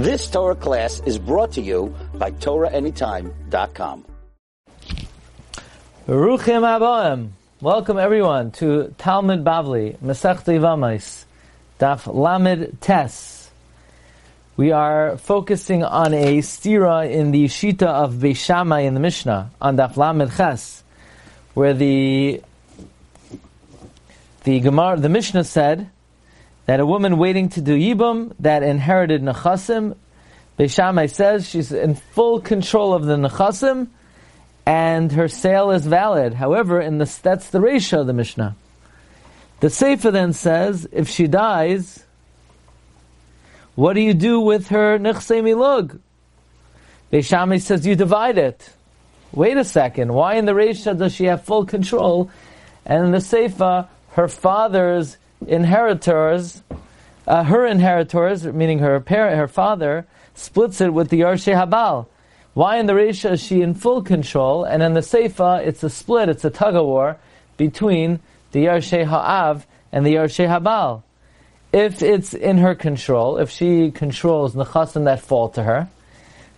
This 0.00 0.30
Torah 0.30 0.54
class 0.54 1.02
is 1.04 1.18
brought 1.18 1.52
to 1.52 1.60
you 1.60 1.94
by 2.14 2.30
TorahAnytime.com. 2.30 4.06
Baruchim 6.08 6.62
Aboim. 6.64 7.28
Welcome 7.60 7.98
everyone 7.98 8.50
to 8.52 8.94
Talmud 8.96 9.44
Bavli, 9.44 9.98
Masechta 9.98 10.58
Yevamos, 10.58 11.26
Daf 11.78 12.06
Lamed 12.06 12.78
Tes. 12.80 13.50
We 14.56 14.72
are 14.72 15.18
focusing 15.18 15.84
on 15.84 16.14
a 16.14 16.38
stira 16.38 17.10
in 17.10 17.30
the 17.30 17.44
Shita 17.44 17.82
of 17.82 18.14
Beishamai 18.14 18.86
in 18.86 18.94
the 18.94 19.00
Mishnah, 19.00 19.50
on 19.60 19.76
Daf 19.76 19.98
Lamed 19.98 20.34
Ches, 20.34 20.82
where 21.52 21.74
the 21.74 22.40
the 24.44 24.60
Gemara, 24.60 24.96
the 24.96 25.10
Mishnah 25.10 25.44
said 25.44 25.90
that 26.66 26.80
a 26.80 26.86
woman 26.86 27.18
waiting 27.18 27.48
to 27.50 27.60
do 27.60 27.76
Yibam 27.76 28.34
that 28.40 28.62
inherited 28.62 29.22
Nechasim, 29.22 29.96
Beishamai 30.58 31.10
says 31.10 31.48
she's 31.48 31.72
in 31.72 31.94
full 31.94 32.40
control 32.40 32.92
of 32.92 33.04
the 33.04 33.16
Nechasim, 33.16 33.88
and 34.66 35.10
her 35.12 35.26
sale 35.26 35.70
is 35.70 35.86
valid. 35.86 36.34
However, 36.34 36.80
in 36.80 36.98
the, 36.98 37.18
that's 37.22 37.50
the 37.50 37.58
Reisha 37.58 38.00
of 38.00 38.06
the 38.06 38.12
Mishnah. 38.12 38.56
The 39.60 39.68
Seifa 39.68 40.12
then 40.12 40.32
says, 40.32 40.88
if 40.92 41.08
she 41.08 41.26
dies, 41.26 42.04
what 43.74 43.94
do 43.94 44.00
you 44.00 44.14
do 44.14 44.40
with 44.40 44.68
her 44.68 44.98
Nechse 44.98 45.42
Milug? 45.42 46.00
Beishami 47.12 47.60
says 47.60 47.86
you 47.86 47.96
divide 47.96 48.38
it. 48.38 48.70
Wait 49.32 49.56
a 49.56 49.64
second, 49.64 50.12
why 50.12 50.34
in 50.34 50.44
the 50.44 50.52
Reisha 50.52 50.96
does 50.96 51.14
she 51.14 51.24
have 51.24 51.44
full 51.44 51.64
control? 51.64 52.30
And 52.84 53.06
in 53.06 53.10
the 53.12 53.18
Seifa, 53.18 53.88
her 54.12 54.28
father's 54.28 55.16
inheritors, 55.46 56.62
uh, 57.26 57.44
her 57.44 57.66
inheritors, 57.66 58.44
meaning 58.44 58.78
her 58.80 58.98
parent, 59.00 59.38
her 59.38 59.48
father, 59.48 60.06
splits 60.34 60.80
it 60.80 60.92
with 60.92 61.10
the 61.10 61.20
Yarshe 61.20 61.54
Habal. 61.54 62.06
Why 62.54 62.78
in 62.78 62.86
the 62.86 62.94
Resha 62.94 63.32
is 63.32 63.42
she 63.42 63.62
in 63.62 63.74
full 63.74 64.02
control, 64.02 64.64
and 64.64 64.82
in 64.82 64.94
the 64.94 65.00
Seifa 65.00 65.64
it's 65.64 65.82
a 65.82 65.90
split, 65.90 66.28
it's 66.28 66.44
a 66.44 66.50
tug 66.50 66.74
of 66.74 66.84
war 66.84 67.16
between 67.56 68.20
the 68.52 68.64
Yarshe 68.64 69.04
Ha'av 69.04 69.66
and 69.92 70.04
the 70.04 70.14
Yarshe 70.14 70.48
Habal. 70.48 71.02
If 71.72 72.02
it's 72.02 72.34
in 72.34 72.58
her 72.58 72.74
control, 72.74 73.38
if 73.38 73.50
she 73.50 73.92
controls 73.92 74.54
the 74.54 74.64
chasim 74.64 75.04
that 75.04 75.20
fall 75.20 75.50
to 75.50 75.62
her, 75.62 75.88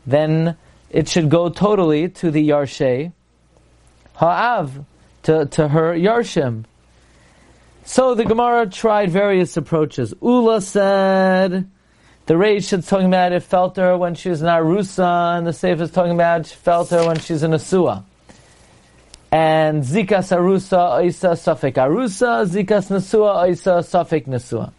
then 0.06 0.56
it 0.90 1.08
should 1.08 1.28
go 1.28 1.50
totally 1.50 2.08
to 2.08 2.30
the 2.30 2.48
Yarshe 2.48 3.12
Ha'av, 4.14 4.84
to, 5.24 5.46
to 5.46 5.68
her 5.68 5.94
Yarshim. 5.94 6.64
So 7.84 8.14
the 8.14 8.24
Gemara 8.24 8.66
tried 8.66 9.10
various 9.10 9.56
approaches. 9.56 10.14
Ula 10.22 10.60
said, 10.60 11.68
the 12.26 12.34
Reish 12.34 12.76
is 12.76 12.86
talking 12.86 13.08
about 13.08 13.32
it 13.32 13.42
felt 13.42 13.76
her 13.76 13.98
when 13.98 14.14
she 14.14 14.28
was 14.28 14.40
in 14.40 14.46
Arusa, 14.46 15.36
and 15.36 15.46
the 15.46 15.50
Seifa 15.50 15.80
is 15.80 15.90
talking 15.90 16.12
about 16.12 16.42
it 16.42 16.46
felt 16.46 16.90
her 16.90 17.06
when 17.06 17.18
she's 17.18 17.42
in 17.42 17.50
Asua. 17.50 18.04
And 19.32 19.82
Zikas 19.82 20.30
Arusa, 20.30 21.04
Isa 21.04 21.30
Safik 21.30 21.74
Arusa, 21.74 22.46
Zikas 22.46 22.90
Nasua, 22.90 23.50
Isa 23.50 23.80
Safik 23.80 24.26
Nasua. 24.26 24.72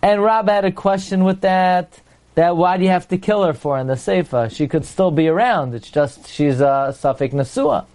And 0.00 0.22
Rab 0.22 0.48
had 0.48 0.64
a 0.64 0.70
question 0.70 1.24
with 1.24 1.40
that, 1.40 2.00
that 2.36 2.56
why 2.56 2.76
do 2.76 2.84
you 2.84 2.90
have 2.90 3.08
to 3.08 3.18
kill 3.18 3.42
her 3.42 3.52
for 3.52 3.78
in 3.78 3.88
the 3.88 3.94
Seifa? 3.94 4.54
She 4.54 4.68
could 4.68 4.84
still 4.84 5.10
be 5.10 5.26
around, 5.26 5.74
it's 5.74 5.90
just 5.90 6.28
she's 6.28 6.60
a 6.60 6.94
Safik 6.96 7.32
Nasua. 7.32 7.86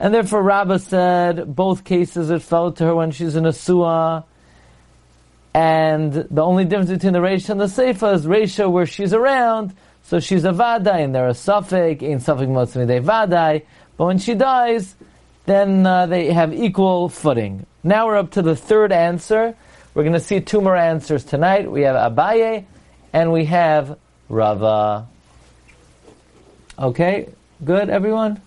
And 0.00 0.14
therefore 0.14 0.42
Rabbah 0.42 0.78
said 0.78 1.54
both 1.54 1.84
cases 1.84 2.30
it 2.30 2.42
fell 2.42 2.72
to 2.72 2.84
her 2.84 2.94
when 2.94 3.10
she's 3.10 3.36
in 3.36 3.46
a 3.46 3.52
suah. 3.52 4.24
and 5.54 6.12
the 6.12 6.42
only 6.42 6.64
difference 6.64 6.90
between 6.90 7.14
the 7.14 7.18
Reisha 7.18 7.50
and 7.50 7.60
the 7.60 7.64
Seifa 7.64 8.14
is 8.14 8.26
Reisha 8.26 8.70
where 8.70 8.86
she's 8.86 9.12
around, 9.12 9.74
so 10.02 10.20
she's 10.20 10.44
a 10.44 10.52
Vadai, 10.52 11.04
and 11.04 11.14
they're 11.14 11.28
a 11.28 11.32
Safek, 11.32 12.02
in 12.02 12.18
Safek 12.18 12.48
Motzmi 12.48 12.86
Vadai, 13.02 13.64
but 13.96 14.04
when 14.04 14.18
she 14.18 14.34
dies, 14.34 14.94
then 15.46 15.84
uh, 15.84 16.06
they 16.06 16.32
have 16.32 16.54
equal 16.54 17.08
footing. 17.08 17.66
Now 17.82 18.06
we're 18.06 18.18
up 18.18 18.32
to 18.32 18.42
the 18.42 18.54
third 18.54 18.92
answer. 18.92 19.56
We're 19.94 20.02
going 20.02 20.12
to 20.12 20.20
see 20.20 20.40
two 20.40 20.60
more 20.60 20.76
answers 20.76 21.24
tonight. 21.24 21.70
We 21.70 21.82
have 21.82 21.96
Abaye, 22.12 22.66
and 23.12 23.32
we 23.32 23.46
have 23.46 23.98
Rava. 24.28 25.08
Okay, 26.78 27.28
good, 27.64 27.90
everyone? 27.90 28.40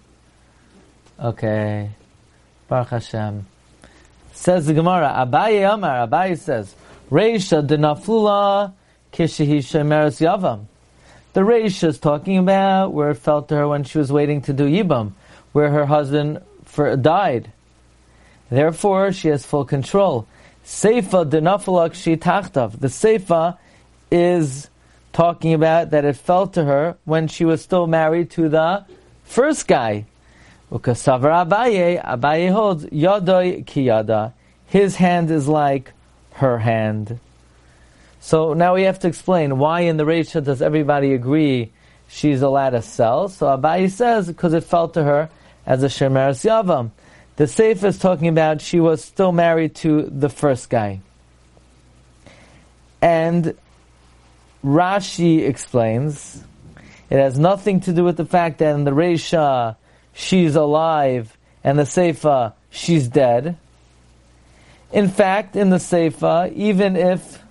Okay. 1.22 1.92
Baruch 2.68 2.90
Hashem. 2.90 3.46
Says 4.34 4.66
the 4.66 4.74
Gemara, 4.74 5.14
Abaye 5.16 5.72
Amar, 5.72 6.08
Abaye 6.08 6.38
says, 6.38 6.74
Reisha 7.12 7.66
denaflula 7.68 8.74
kishihi 9.14 9.60
shemeres 9.60 10.20
yavam. 10.20 10.66
The 11.34 11.42
Reisha 11.42 11.90
is 11.90 12.00
talking 12.00 12.38
about 12.38 12.94
where 12.94 13.12
it 13.12 13.16
fell 13.16 13.44
to 13.44 13.56
her 13.56 13.68
when 13.68 13.84
she 13.84 14.00
was 14.00 14.12
waiting 14.12 14.42
to 14.44 14.54
do 14.54 14.66
Yibam, 14.68 15.12
where 15.52 15.70
her 15.70 15.86
husband 15.86 16.42
for, 16.66 16.96
died. 16.96 17.52
Therefore, 18.50 19.12
she 19.12 19.28
has 19.28 19.46
full 19.46 19.66
control. 19.66 20.26
Seifa 20.66 21.30
denaflula 21.30 21.92
kshi 21.92 22.18
tachtav. 22.18 22.80
The 22.80 22.88
Seifa 22.88 23.58
is 24.10 24.70
talking 25.14 25.54
about 25.54 25.92
that 25.92 26.04
it 26.04 26.16
fell 26.16 26.48
to 26.48 26.64
her 26.64 26.98
when 27.06 27.28
she 27.28 27.46
was 27.46 27.62
still 27.62 27.86
married 27.86 28.32
to 28.32 28.50
the 28.50 28.86
first 29.24 29.68
guy. 29.68 30.06
Ukasavar 30.72 31.46
Abaye, 31.46 32.02
Abaye 32.04 32.52
holds 32.52 32.86
Yadoi 32.86 33.66
Kiyada. 33.66 34.34
His 34.68 34.96
hand 34.96 35.30
is 35.30 35.48
like 35.48 35.92
her 36.34 36.58
hand. 36.60 37.20
So 38.22 38.54
now 38.54 38.76
we 38.76 38.84
have 38.84 39.00
to 39.00 39.08
explain 39.08 39.58
why 39.58 39.82
in 39.82 39.98
the 39.98 40.06
Reisha 40.06 40.44
does 40.44 40.62
everybody 40.62 41.14
agree 41.14 41.72
she's 42.08 42.42
allowed 42.42 42.70
to 42.70 42.82
sell. 42.82 43.28
So 43.28 43.48
Abaye 43.48 43.92
says 43.92 44.28
because 44.28 44.54
it 44.54 44.64
fell 44.64 44.88
to 44.90 45.04
her 45.04 45.30
as 45.66 45.84
a 45.84 45.88
Shemeres 45.88 46.48
Yavam. 46.48 46.92
The 47.36 47.46
Seifa 47.46 47.86
is 47.86 48.00
talking 48.00 48.28
about 48.28 48.62
she 48.62 48.80
was 48.80 49.04
still 49.04 49.32
married 49.32 49.76
to 49.78 50.04
the 50.04 50.30
first 50.30 50.70
guy. 50.70 51.02
And 53.02 53.56
Rashi 54.64 55.48
explains 55.48 56.44
it 57.10 57.18
has 57.18 57.38
nothing 57.38 57.82
to 57.82 57.94
do 57.94 58.04
with 58.04 58.16
the 58.16 58.26
fact 58.26 58.60
that 58.60 58.74
in 58.76 58.86
the 58.86 58.92
Reisha 58.92 59.76
she's 60.14 60.56
alive 60.56 61.38
and 61.64 61.78
the 61.78 61.84
Seifa, 61.84 62.54
she's 62.70 63.08
dead. 63.08 63.58
In 64.92 65.08
fact, 65.08 65.56
in 65.56 65.70
the 65.70 65.78
Seifa, 65.78 66.54
even 66.54 66.96
if 66.96 67.42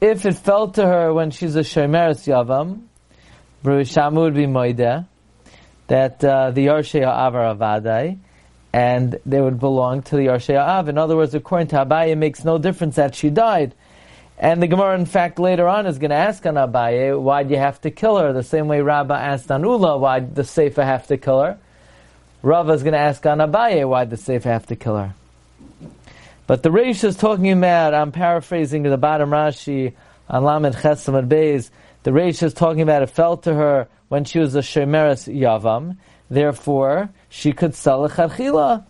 if 0.00 0.26
it 0.26 0.34
fell 0.34 0.68
to 0.68 0.86
her 0.86 1.12
when 1.12 1.30
she's 1.30 1.56
a 1.56 1.60
Shemeres 1.60 2.26
Yavam, 2.26 2.82
Shamu 3.64 4.20
would 4.20 4.34
be 4.34 4.46
Moide, 4.46 5.06
that 5.88 6.22
uh, 6.24 6.50
the 6.50 6.66
Yarshe 6.66 7.00
Avar 7.00 7.56
Avadai, 7.56 8.18
and 8.72 9.18
they 9.24 9.40
would 9.40 9.58
belong 9.58 10.02
to 10.02 10.16
the 10.16 10.26
Yarshe 10.26 10.56
Av. 10.56 10.88
In 10.88 10.98
other 10.98 11.16
words, 11.16 11.34
according 11.34 11.68
to 11.68 11.76
Abaye, 11.76 12.10
it 12.10 12.16
makes 12.16 12.44
no 12.44 12.58
difference 12.58 12.96
that 12.96 13.14
she 13.14 13.30
died. 13.30 13.74
And 14.38 14.62
the 14.62 14.66
Gemara, 14.66 14.98
in 14.98 15.06
fact, 15.06 15.38
later 15.38 15.66
on 15.66 15.86
is 15.86 15.98
going 15.98 16.10
to 16.10 16.16
ask 16.16 16.44
on 16.44 16.54
Abaye, 16.54 17.18
why 17.18 17.42
do 17.42 17.54
you 17.54 17.58
have 17.58 17.80
to 17.82 17.90
kill 17.90 18.18
her? 18.18 18.32
The 18.32 18.42
same 18.42 18.68
way 18.68 18.82
Rabbah 18.82 19.14
asked 19.14 19.50
on 19.50 19.62
Ula, 19.62 19.96
why 19.96 20.20
the 20.20 20.42
Seifa 20.42 20.84
have 20.84 21.06
to 21.06 21.16
kill 21.16 21.40
her? 21.40 21.58
Rava 22.42 22.72
is 22.72 22.82
going 22.82 22.92
to 22.92 22.98
ask 22.98 23.24
on 23.24 23.38
Abaye 23.38 23.88
why 23.88 24.04
the 24.04 24.16
Seifa 24.16 24.44
have 24.44 24.66
to 24.66 24.76
kill 24.76 24.96
her. 24.96 25.14
But 26.46 26.62
the 26.62 26.68
Reish 26.68 27.02
is 27.02 27.16
talking 27.16 27.50
about, 27.50 27.94
I'm 27.94 28.12
paraphrasing 28.12 28.84
to 28.84 28.90
the 28.90 28.98
bottom 28.98 29.30
Rashi 29.30 29.94
on 30.28 30.44
Lamed 30.44 30.76
Chesamad 30.76 31.28
Beis, 31.28 31.70
the 32.02 32.10
Reish 32.12 32.42
is 32.42 32.54
talking 32.54 32.82
about 32.82 33.02
it 33.02 33.10
fell 33.10 33.36
to 33.38 33.54
her 33.54 33.88
when 34.08 34.24
she 34.24 34.38
was 34.38 34.54
a 34.54 34.60
Shemeres 34.60 35.26
Yavam, 35.34 35.96
therefore 36.30 37.10
she 37.28 37.52
could 37.52 37.74
sell 37.74 38.04
a 38.04 38.08
Charchila. 38.08 38.84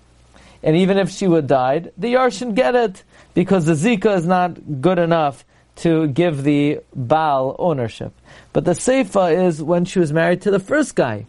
And 0.67 0.77
even 0.77 0.99
if 0.99 1.11
she 1.11 1.29
would 1.29 1.47
died, 1.47 1.93
the 1.97 2.15
Yarshin 2.15 2.57
get 2.57 2.75
it, 2.75 3.05
because 3.35 3.67
the 3.67 3.75
Zika 3.75 4.17
is 4.17 4.27
not 4.27 4.81
good 4.83 4.99
enough 4.99 5.45
to 5.77 6.09
give 6.09 6.43
the 6.43 6.81
Baal 6.93 7.55
ownership. 7.61 8.13
But 8.53 8.65
the 8.65 8.73
Seifa 8.73 9.47
is 9.47 9.63
when 9.63 9.85
she 9.85 10.01
was 10.01 10.13
married 10.13 10.43
to 10.43 10.51
the 10.51 10.59
first 10.59 10.97
guy. 10.97 11.27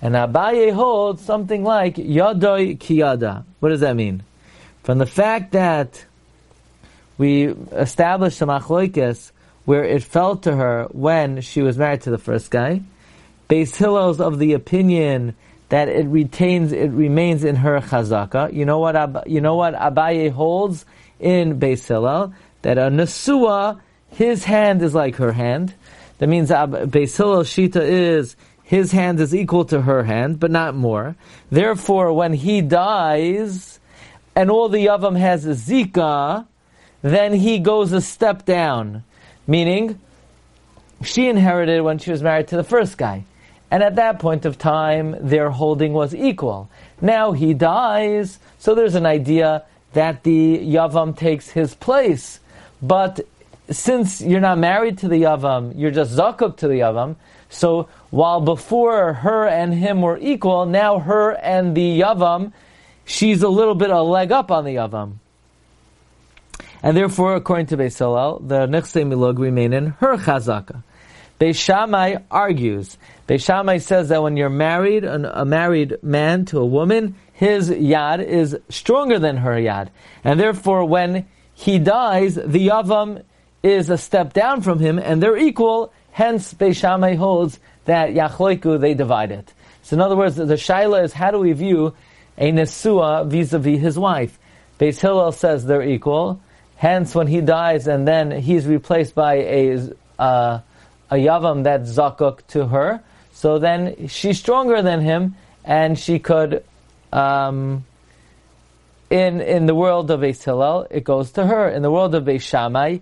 And 0.00 0.16
Abaye 0.16 0.72
holds 0.72 1.22
something 1.22 1.62
like 1.62 1.94
Yadoi 1.94 2.76
Kiyada. 2.76 3.44
What 3.60 3.68
does 3.68 3.80
that 3.80 3.94
mean? 3.94 4.24
From 4.82 4.98
the 4.98 5.06
fact 5.06 5.52
that 5.52 6.04
we 7.18 7.54
established 7.70 8.40
the 8.40 8.46
machloikis 8.46 9.30
where 9.64 9.84
it 9.84 10.02
fell 10.02 10.38
to 10.38 10.56
her 10.56 10.88
when 10.90 11.40
she 11.40 11.62
was 11.62 11.78
married 11.78 12.02
to 12.02 12.10
the 12.10 12.18
first 12.18 12.50
guy, 12.50 12.82
Beis 13.48 13.76
Hillel's 13.76 14.20
of 14.20 14.40
the 14.40 14.54
opinion 14.54 15.36
that 15.72 15.88
it 15.88 16.06
retains, 16.06 16.70
it 16.70 16.90
remains 16.90 17.44
in 17.44 17.56
her 17.56 17.80
chazaka. 17.80 18.52
You 18.52 18.66
know 18.66 18.78
what? 18.78 19.26
You 19.26 19.40
know 19.40 19.54
what 19.54 19.72
Abaye 19.72 20.30
holds 20.30 20.84
in 21.18 21.58
Beis 21.58 21.88
Hillel 21.88 22.34
that 22.60 22.76
a 22.76 22.90
nesua, 22.90 23.80
his 24.10 24.44
hand 24.44 24.82
is 24.82 24.94
like 24.94 25.16
her 25.16 25.32
hand. 25.32 25.72
That 26.18 26.26
means 26.26 26.50
Beis 26.50 27.16
Hillel's 27.16 27.48
shita 27.48 27.80
is 27.80 28.36
his 28.62 28.92
hand 28.92 29.18
is 29.18 29.34
equal 29.34 29.64
to 29.64 29.80
her 29.80 30.02
hand, 30.02 30.38
but 30.38 30.50
not 30.50 30.74
more. 30.74 31.16
Therefore, 31.50 32.12
when 32.12 32.34
he 32.34 32.60
dies, 32.60 33.80
and 34.36 34.50
all 34.50 34.68
the 34.68 34.84
Yavam 34.88 35.18
has 35.18 35.46
a 35.46 35.52
Zika, 35.52 36.46
then 37.00 37.32
he 37.32 37.58
goes 37.58 37.92
a 37.92 38.02
step 38.02 38.44
down. 38.44 39.04
Meaning, 39.46 39.98
she 41.02 41.30
inherited 41.30 41.80
when 41.80 41.96
she 41.96 42.10
was 42.10 42.22
married 42.22 42.48
to 42.48 42.56
the 42.56 42.62
first 42.62 42.98
guy. 42.98 43.24
And 43.72 43.82
at 43.82 43.96
that 43.96 44.18
point 44.18 44.44
of 44.44 44.58
time, 44.58 45.16
their 45.18 45.48
holding 45.48 45.94
was 45.94 46.14
equal. 46.14 46.68
Now 47.00 47.32
he 47.32 47.54
dies, 47.54 48.38
so 48.58 48.74
there's 48.74 48.94
an 48.94 49.06
idea 49.06 49.64
that 49.94 50.24
the 50.24 50.58
Yavam 50.58 51.16
takes 51.16 51.48
his 51.48 51.74
place. 51.74 52.38
But 52.82 53.20
since 53.70 54.20
you're 54.20 54.40
not 54.40 54.58
married 54.58 54.98
to 54.98 55.08
the 55.08 55.22
Yavam, 55.22 55.72
you're 55.74 55.90
just 55.90 56.14
Zakuk 56.14 56.58
to 56.58 56.68
the 56.68 56.80
Yavam, 56.80 57.16
so 57.48 57.88
while 58.10 58.42
before 58.42 59.14
her 59.14 59.48
and 59.48 59.72
him 59.72 60.02
were 60.02 60.18
equal, 60.18 60.66
now 60.66 60.98
her 60.98 61.30
and 61.30 61.74
the 61.74 62.00
Yavam, 62.00 62.52
she's 63.06 63.42
a 63.42 63.48
little 63.48 63.74
bit 63.74 63.88
a 63.88 64.02
leg 64.02 64.32
up 64.32 64.50
on 64.50 64.66
the 64.66 64.74
Yavam. 64.74 65.14
And 66.82 66.94
therefore, 66.94 67.36
according 67.36 67.66
to 67.68 67.78
Beis 67.78 67.98
Hillel, 67.98 68.40
the 68.40 68.66
Nechse 68.66 69.02
Milog 69.02 69.38
remain 69.38 69.72
in 69.72 69.86
her 70.00 70.18
Chazaka. 70.18 70.82
Beis 71.40 71.56
Shammai 71.56 72.16
argues. 72.30 72.96
Beis 73.28 73.44
Shammai 73.44 73.78
says 73.78 74.08
that 74.10 74.22
when 74.22 74.36
you're 74.36 74.48
married, 74.48 75.04
an, 75.04 75.24
a 75.24 75.44
married 75.44 76.02
man 76.02 76.44
to 76.46 76.58
a 76.58 76.66
woman, 76.66 77.16
his 77.32 77.70
yad 77.70 78.24
is 78.24 78.56
stronger 78.68 79.18
than 79.18 79.38
her 79.38 79.54
yad. 79.54 79.88
And 80.22 80.38
therefore, 80.38 80.84
when 80.84 81.26
he 81.54 81.78
dies, 81.78 82.36
the 82.36 82.68
Yavam 82.68 83.22
is 83.62 83.90
a 83.90 83.98
step 83.98 84.32
down 84.32 84.62
from 84.62 84.78
him, 84.78 84.98
and 84.98 85.22
they're 85.22 85.36
equal, 85.36 85.92
Hence, 86.12 86.52
Beis 86.52 86.76
Shammai 86.76 87.14
holds 87.14 87.58
that 87.86 88.10
Yachloiku, 88.10 88.78
they 88.78 88.94
divide 88.94 89.32
it. 89.32 89.52
So 89.82 89.96
in 89.96 90.00
other 90.00 90.16
words, 90.16 90.36
the 90.36 90.44
Shaila 90.44 91.04
is 91.04 91.12
how 91.12 91.30
do 91.30 91.38
we 91.38 91.52
view 91.52 91.94
a 92.38 92.52
Nesua 92.52 93.26
vis-a-vis 93.26 93.80
his 93.80 93.98
wife? 93.98 94.38
Beis 94.78 95.00
Hillel 95.00 95.32
says 95.32 95.64
they're 95.64 95.82
equal. 95.82 96.40
Hence, 96.76 97.14
when 97.14 97.26
he 97.26 97.40
dies 97.40 97.86
and 97.86 98.06
then 98.06 98.30
he's 98.30 98.66
replaced 98.66 99.14
by 99.14 99.34
a, 99.34 99.90
uh, 100.18 100.60
a 101.12 101.16
Yavam 101.16 101.64
that's 101.64 101.90
Zakuk 101.90 102.46
to 102.48 102.66
her, 102.68 103.02
so 103.32 103.58
then 103.58 104.08
she's 104.08 104.38
stronger 104.38 104.80
than 104.80 105.02
him 105.02 105.36
and 105.62 105.98
she 105.98 106.18
could, 106.18 106.64
um, 107.12 107.84
in, 109.10 109.42
in 109.42 109.66
the 109.66 109.74
world 109.74 110.10
of 110.10 110.20
Beis 110.20 110.42
Hillel, 110.42 110.86
it 110.90 111.04
goes 111.04 111.32
to 111.32 111.46
her. 111.46 111.68
In 111.68 111.82
the 111.82 111.90
world 111.90 112.14
of 112.14 112.24
Beis 112.24 112.40
Shammai, 112.40 112.98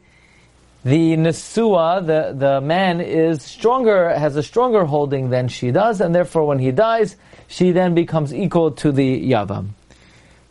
the 0.84 1.16
Nesua, 1.16 2.04
the, 2.04 2.34
the 2.36 2.60
man 2.60 3.00
is 3.00 3.42
stronger, 3.42 4.10
has 4.10 4.34
a 4.34 4.42
stronger 4.42 4.84
holding 4.84 5.30
than 5.30 5.46
she 5.46 5.70
does, 5.70 6.00
and 6.00 6.12
therefore 6.12 6.46
when 6.46 6.58
he 6.58 6.72
dies, 6.72 7.16
she 7.46 7.70
then 7.70 7.94
becomes 7.94 8.34
equal 8.34 8.72
to 8.72 8.90
the 8.90 9.30
Yavam. 9.30 9.68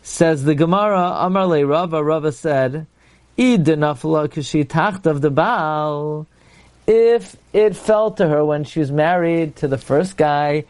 Says 0.01 0.45
the 0.45 0.55
Gemara, 0.55 1.17
Amar 1.19 1.47
le 1.47 1.65
Rava, 1.65 2.01
Rava 2.01 2.31
said, 2.31 2.87
Id 3.37 3.65
tacht 4.69 5.05
of 5.05 5.21
the 5.21 5.29
Baal. 5.29 6.25
If 6.91 7.37
it 7.53 7.75
fell 7.75 8.09
to 8.13 8.27
her 8.27 8.43
when 8.43 8.63
she 8.63 8.79
was 8.79 8.91
married 8.91 9.57
to 9.57 9.67
the 9.67 9.77
first 9.77 10.17
guy, 10.17 10.65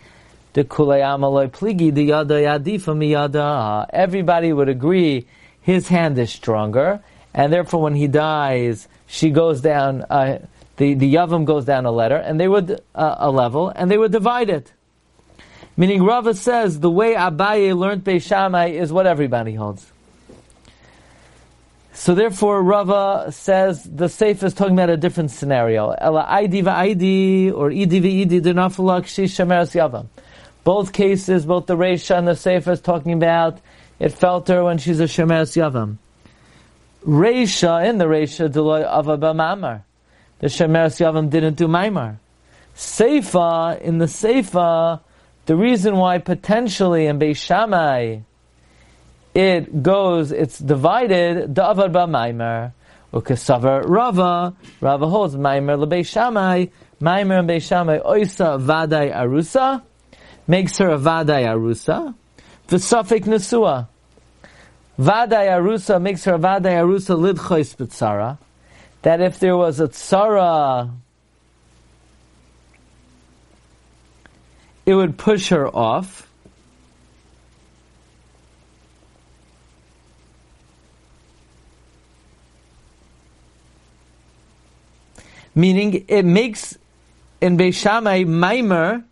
everybody 3.93 4.51
would 4.51 4.67
agree 4.67 5.27
his 5.61 5.87
hand 5.87 6.19
is 6.19 6.29
stronger, 6.29 6.99
and 7.33 7.53
therefore 7.53 7.83
when 7.83 7.95
he 7.95 8.07
dies, 8.07 8.89
she 9.07 9.29
goes 9.29 9.61
down, 9.61 10.01
uh, 10.09 10.39
the, 10.75 10.93
the 10.95 11.13
Yavam 11.13 11.45
goes 11.45 11.63
down 11.63 11.85
a 11.85 11.91
letter, 11.91 12.17
and 12.17 12.37
they 12.37 12.49
would, 12.49 12.81
uh, 12.93 13.15
a 13.19 13.31
level, 13.31 13.69
and 13.69 13.89
they 13.89 13.97
would 13.97 14.11
divide 14.11 14.49
it. 14.49 14.73
Meaning 15.77 16.03
Rava 16.03 16.33
says 16.33 16.81
the 16.81 16.91
way 16.91 17.15
Abaye 17.15 17.73
learned 17.73 18.03
Beis 18.03 18.23
Shammai 18.23 18.71
is 18.71 18.91
what 18.91 19.07
everybody 19.07 19.53
holds. 19.53 19.89
So 21.99 22.15
therefore 22.15 22.63
Rava 22.63 23.29
says 23.29 23.83
the 23.83 24.05
Seifa 24.05 24.43
is 24.43 24.53
talking 24.53 24.71
about 24.73 24.89
a 24.89 24.95
different 24.95 25.31
scenario. 25.31 25.89
Ela 25.89 26.25
Aidi 26.29 26.63
va'aidi, 26.63 27.53
or 27.53 27.69
Idi 27.71 28.01
v'idi 28.01 28.39
Yavam. 28.39 30.07
Both 30.63 30.93
cases, 30.93 31.45
both 31.45 31.65
the 31.65 31.75
Reisha 31.75 32.17
and 32.17 32.25
the 32.25 32.31
Seifa 32.31 32.71
is 32.71 32.79
talking 32.79 33.11
about 33.11 33.59
it 33.99 34.13
felt 34.13 34.47
her 34.47 34.63
when 34.63 34.77
she's 34.77 35.01
a 35.01 35.03
Shemeres 35.03 35.57
Yavam. 35.57 35.97
Reisha, 37.05 37.85
in 37.89 37.97
the 37.97 38.05
Reisha, 38.05 38.49
Deloy 38.49 38.89
Avaba 38.89 39.35
Mamar. 39.35 39.81
The 40.39 40.47
Shemeres 40.47 41.01
Yavam 41.01 41.29
didn't 41.29 41.55
do 41.55 41.67
Maimar. 41.67 42.15
Seifa, 42.77 43.77
in 43.81 43.97
the 43.97 44.05
Seifa, 44.05 45.01
the 45.47 45.55
reason 45.57 45.97
why 45.97 46.19
potentially 46.19 47.07
in 47.07 47.19
Beis 47.19 47.35
Shammai 47.35 48.19
it 49.33 49.83
goes, 49.83 50.31
it's 50.31 50.59
divided, 50.59 51.53
Da'avad 51.53 51.91
Ba 51.91 52.07
Maimar. 52.07 52.73
Ukesavar 53.13 53.87
Rava, 53.87 54.53
Rava 54.81 55.07
holds 55.07 55.35
Maimer 55.35 55.83
LeBeis 55.83 56.05
Shammai, 56.07 56.67
Maimer 57.01 57.39
and 57.39 57.49
Beis 57.49 58.03
Oisa 58.03 58.61
Vadai 58.61 59.11
Arusa, 59.11 59.81
makes 60.47 60.77
her 60.77 60.89
a 60.89 60.97
Vadai 60.97 61.45
Arusa, 61.45 62.13
V'safik 62.67 63.23
Nesua. 63.23 63.87
Vadai 64.99 65.47
Arusa 65.47 65.99
makes 65.99 66.25
her 66.25 66.37
Vadai 66.37 66.83
Arusa 66.83 67.17
lidchois 67.17 67.75
b'tzara. 67.75 68.37
That 69.01 69.21
if 69.21 69.39
there 69.39 69.57
was 69.57 69.79
a 69.79 69.87
tzara, 69.87 70.91
it 74.85 74.93
would 74.93 75.17
push 75.17 75.49
her 75.49 75.67
off. 75.67 76.28
Meaning, 85.59 86.05
it 86.07 86.23
makes 86.23 86.77
in 87.41 87.57
Beishamai 87.57 88.25
Maimer 88.25 89.03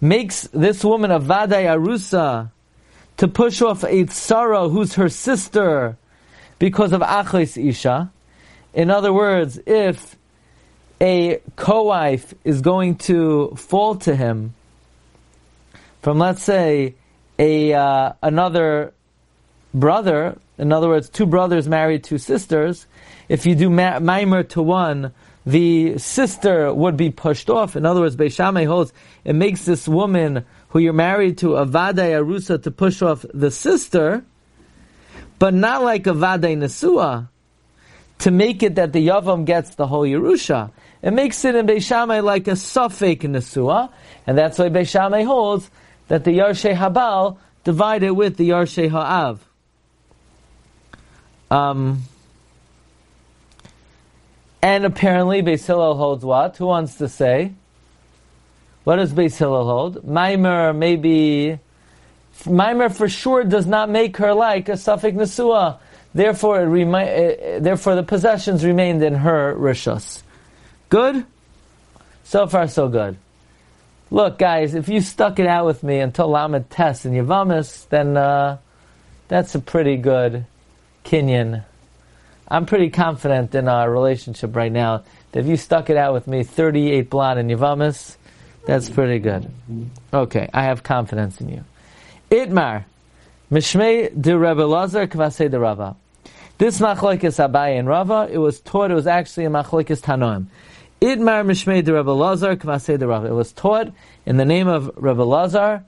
makes 0.00 0.48
this 0.48 0.84
woman 0.84 1.12
a 1.12 1.20
Vadai 1.20 1.66
Arusa 1.70 2.50
to 3.18 3.28
push 3.28 3.62
off 3.62 3.84
a 3.84 4.04
tzara 4.06 4.72
who's 4.72 4.94
her 4.94 5.08
sister 5.08 5.96
because 6.58 6.92
of 6.92 7.00
achlis 7.00 7.56
isha. 7.56 8.10
In 8.74 8.90
other 8.90 9.12
words, 9.12 9.60
if 9.64 10.16
a 11.00 11.40
co-wife 11.54 12.34
is 12.42 12.60
going 12.60 12.96
to 12.96 13.54
fall 13.54 13.94
to 14.06 14.16
him 14.16 14.54
from, 16.00 16.18
let's 16.18 16.42
say, 16.42 16.96
a 17.38 17.72
uh, 17.72 18.14
another 18.20 18.94
brother, 19.72 20.38
in 20.58 20.72
other 20.72 20.88
words, 20.88 21.08
two 21.08 21.26
brothers 21.26 21.68
married 21.68 22.02
two 22.02 22.18
sisters, 22.18 22.88
if 23.28 23.46
you 23.46 23.54
do 23.54 23.70
ma- 23.70 24.00
maimer 24.00 24.48
to 24.48 24.60
one, 24.60 25.12
the 25.44 25.98
sister 25.98 26.72
would 26.72 26.96
be 26.96 27.10
pushed 27.10 27.50
off. 27.50 27.76
In 27.76 27.84
other 27.84 28.00
words, 28.00 28.16
Beis 28.16 28.34
Shammai 28.34 28.64
holds 28.64 28.92
it 29.24 29.34
makes 29.34 29.64
this 29.64 29.88
woman 29.88 30.44
who 30.68 30.78
you're 30.78 30.92
married 30.92 31.38
to, 31.38 31.56
a 31.56 31.66
Vadai 31.66 32.12
Arusa, 32.22 32.62
to 32.62 32.70
push 32.70 33.02
off 33.02 33.24
the 33.34 33.50
sister, 33.50 34.24
but 35.38 35.52
not 35.52 35.82
like 35.82 36.06
a 36.06 36.12
Vadai 36.12 36.56
Nesua, 36.56 37.28
to 38.20 38.30
make 38.30 38.62
it 38.62 38.76
that 38.76 38.92
the 38.92 39.08
Yavam 39.08 39.44
gets 39.44 39.74
the 39.74 39.86
whole 39.86 40.04
Yerusha. 40.04 40.70
It 41.02 41.12
makes 41.12 41.44
it 41.44 41.56
in 41.56 41.66
Beishamai 41.66 42.22
like 42.22 42.46
a 42.46 42.52
Safek 42.52 43.22
Nesua, 43.22 43.90
and 44.26 44.38
that's 44.38 44.58
why 44.58 44.68
Beishamai 44.68 45.26
holds 45.26 45.68
that 46.08 46.24
the 46.24 46.38
Yarshe 46.38 46.76
Habal 46.76 47.38
divided 47.64 48.12
with 48.12 48.36
the 48.36 48.50
Yarshe 48.50 48.88
Ha'av. 48.88 49.40
Um, 51.50 52.02
and 54.62 54.84
apparently 54.84 55.42
Beis 55.42 55.66
Hillel 55.66 55.96
holds 55.96 56.24
what? 56.24 56.56
Who 56.56 56.66
wants 56.66 56.94
to 56.96 57.08
say? 57.08 57.52
What 58.84 58.96
does 58.96 59.12
Beis 59.12 59.36
Hillel 59.36 59.66
hold? 59.66 60.06
Maimer 60.06 60.74
maybe 60.74 61.58
Maimer 62.44 62.94
for 62.94 63.08
sure 63.08 63.44
does 63.44 63.66
not 63.66 63.90
make 63.90 64.16
her 64.16 64.32
like 64.32 64.68
a 64.68 64.72
Safik 64.72 65.14
Nesua. 65.14 65.78
Therefore, 66.14 66.62
it 66.62 66.66
remi- 66.66 67.56
uh, 67.56 67.60
therefore 67.60 67.94
the 67.94 68.02
possessions 68.02 68.64
remained 68.64 69.02
in 69.02 69.14
her 69.14 69.54
rishos. 69.56 70.22
Good? 70.88 71.24
So 72.24 72.46
far, 72.46 72.68
so 72.68 72.88
good. 72.88 73.16
Look, 74.10 74.38
guys, 74.38 74.74
if 74.74 74.88
you 74.88 75.00
stuck 75.00 75.38
it 75.38 75.46
out 75.46 75.64
with 75.64 75.82
me 75.82 75.98
until 75.98 76.28
Lamed 76.28 76.68
Tes 76.70 77.04
and 77.04 77.14
Yavamis, 77.14 77.88
then 77.88 78.16
uh, 78.16 78.58
that's 79.28 79.54
a 79.54 79.58
pretty 79.58 79.96
good 79.96 80.44
kinyan. 81.04 81.64
I'm 82.48 82.66
pretty 82.66 82.90
confident 82.90 83.54
in 83.54 83.68
our 83.68 83.90
relationship 83.90 84.54
right 84.54 84.72
now 84.72 85.04
that 85.32 85.40
if 85.40 85.46
you 85.46 85.56
stuck 85.56 85.90
it 85.90 85.96
out 85.96 86.12
with 86.12 86.26
me 86.26 86.42
38 86.44 87.08
blot 87.08 87.38
and 87.38 87.50
Yavamis, 87.50 88.16
that's 88.66 88.90
pretty 88.90 89.18
good. 89.18 89.50
Okay, 90.12 90.48
I 90.52 90.64
have 90.64 90.82
confidence 90.82 91.40
in 91.40 91.48
you. 91.48 91.64
Itmar, 92.30 92.84
Mishmei 93.50 94.20
de 94.20 94.38
Rebbe 94.38 94.62
Lazar 94.62 95.06
Kvasei 95.06 95.50
de 95.50 95.58
Rava. 95.58 95.96
This 96.58 96.78
machlekes 96.78 97.38
Abaye 97.44 97.78
and 97.78 97.88
Rava, 97.88 98.28
it 98.30 98.38
was 98.38 98.60
taught, 98.60 98.90
it 98.90 98.94
was 98.94 99.06
actually 99.06 99.46
a 99.46 99.50
machlekes 99.50 100.00
Tanoim. 100.00 100.46
Itmar 101.00 101.44
Mishmei 101.44 101.84
de 101.84 101.92
Rebbe 101.92 102.10
Lazar 102.10 102.56
Kvasei 102.56 102.98
de 102.98 103.06
Rava. 103.06 103.26
It 103.26 103.34
was 103.34 103.52
taught 103.52 103.92
in 104.24 104.36
the 104.36 104.44
name 104.44 104.68
of 104.68 104.90
Rebbe 104.96 105.22
Lazar 105.22 105.84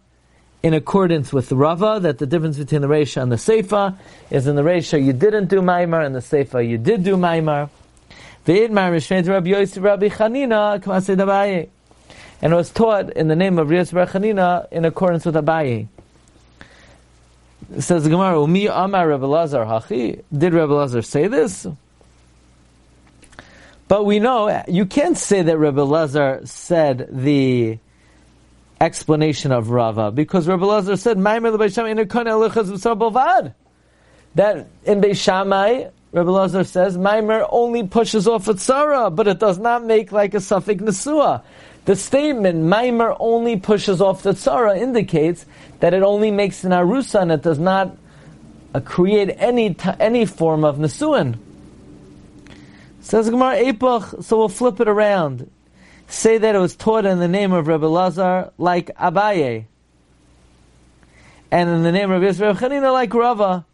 in 0.64 0.72
accordance 0.72 1.30
with 1.30 1.50
the 1.50 1.56
Rava 1.56 2.00
that 2.00 2.16
the 2.16 2.24
difference 2.24 2.56
between 2.56 2.80
the 2.80 2.88
Reisha 2.88 3.20
and 3.20 3.30
the 3.30 3.36
Seifa 3.36 3.98
is 4.30 4.46
in 4.46 4.56
the 4.56 4.62
Reisha 4.62 5.04
you 5.04 5.12
didn't 5.12 5.48
do 5.48 5.60
Maimar 5.60 6.06
and 6.06 6.14
the 6.14 6.20
Seifa 6.20 6.66
you 6.66 6.78
did 6.78 7.04
do 7.04 7.18
Maimar. 7.18 7.68
And 8.46 8.78
it 12.52 12.56
was 12.56 12.70
taught 12.70 13.12
in 13.12 13.28
the 13.28 13.36
name 13.36 13.58
of 13.58 13.68
Rios 13.68 13.90
Bar 13.90 14.06
Chanina 14.06 14.66
in 14.72 14.86
accordance 14.86 15.26
with 15.26 15.34
Abaye. 15.34 15.86
says 17.78 18.04
the 18.04 18.10
Gemara, 18.10 18.40
Umi 18.40 18.66
Amar 18.66 19.06
Rebbe 19.06 19.26
Lazar 19.26 19.66
Hachi. 19.66 20.22
Did 20.32 20.54
Rebbe 20.54 20.72
Lazar 20.72 21.02
say 21.02 21.28
this? 21.28 21.66
But 23.86 24.06
we 24.06 24.18
know, 24.18 24.64
you 24.66 24.86
can't 24.86 25.18
say 25.18 25.42
that 25.42 25.58
Rebbe 25.58 25.82
Lazar 25.82 26.40
said 26.44 27.06
the 27.10 27.78
explanation 28.80 29.52
of 29.52 29.70
Rava, 29.70 30.10
because 30.10 30.48
Rabbi 30.48 30.64
Lazar 30.64 30.96
said, 30.96 31.16
that 34.34 34.66
in 34.84 35.00
Beishamai, 35.00 35.90
Rabbi 36.12 36.30
Lazar 36.30 36.64
says, 36.64 36.96
Maimer 36.96 37.46
only 37.50 37.86
pushes 37.86 38.28
off 38.28 38.46
a 38.48 38.54
tzara, 38.54 39.14
but 39.14 39.26
it 39.26 39.38
does 39.38 39.58
not 39.58 39.84
make 39.84 40.12
like 40.12 40.34
a 40.34 40.38
safek 40.38 40.80
nesua. 40.80 41.42
The 41.86 41.96
statement, 41.96 42.62
Maimer 42.62 43.16
only 43.18 43.56
pushes 43.58 44.00
off 44.00 44.22
the 44.22 44.30
tzara, 44.30 44.78
indicates 44.80 45.44
that 45.80 45.92
it 45.92 46.02
only 46.02 46.30
makes 46.30 46.64
an 46.64 46.70
arusa 46.70 47.22
and 47.22 47.32
it 47.32 47.42
does 47.42 47.58
not 47.58 47.96
uh, 48.74 48.80
create 48.80 49.34
any, 49.38 49.74
t- 49.74 49.90
any 50.00 50.24
form 50.24 50.64
of 50.64 50.76
nesuin. 50.76 51.36
Says 53.00 53.28
Gemara 53.28 53.56
Epoch, 53.56 54.22
so 54.22 54.38
we'll 54.38 54.48
flip 54.48 54.80
it 54.80 54.88
around. 54.88 55.50
Say 56.08 56.38
that 56.38 56.54
it 56.54 56.58
was 56.58 56.76
taught 56.76 57.06
in 57.06 57.18
the 57.18 57.28
name 57.28 57.52
of 57.52 57.66
Rabbi 57.66 57.86
Lazar, 57.86 58.52
like 58.58 58.94
Abaye. 58.96 59.66
And 61.50 61.70
in 61.70 61.82
the 61.82 61.92
name 61.92 62.10
of 62.10 62.22
Yisrael 62.22 62.56
Chanina, 62.56 62.92
like 62.92 63.12
Rava. 63.14 63.64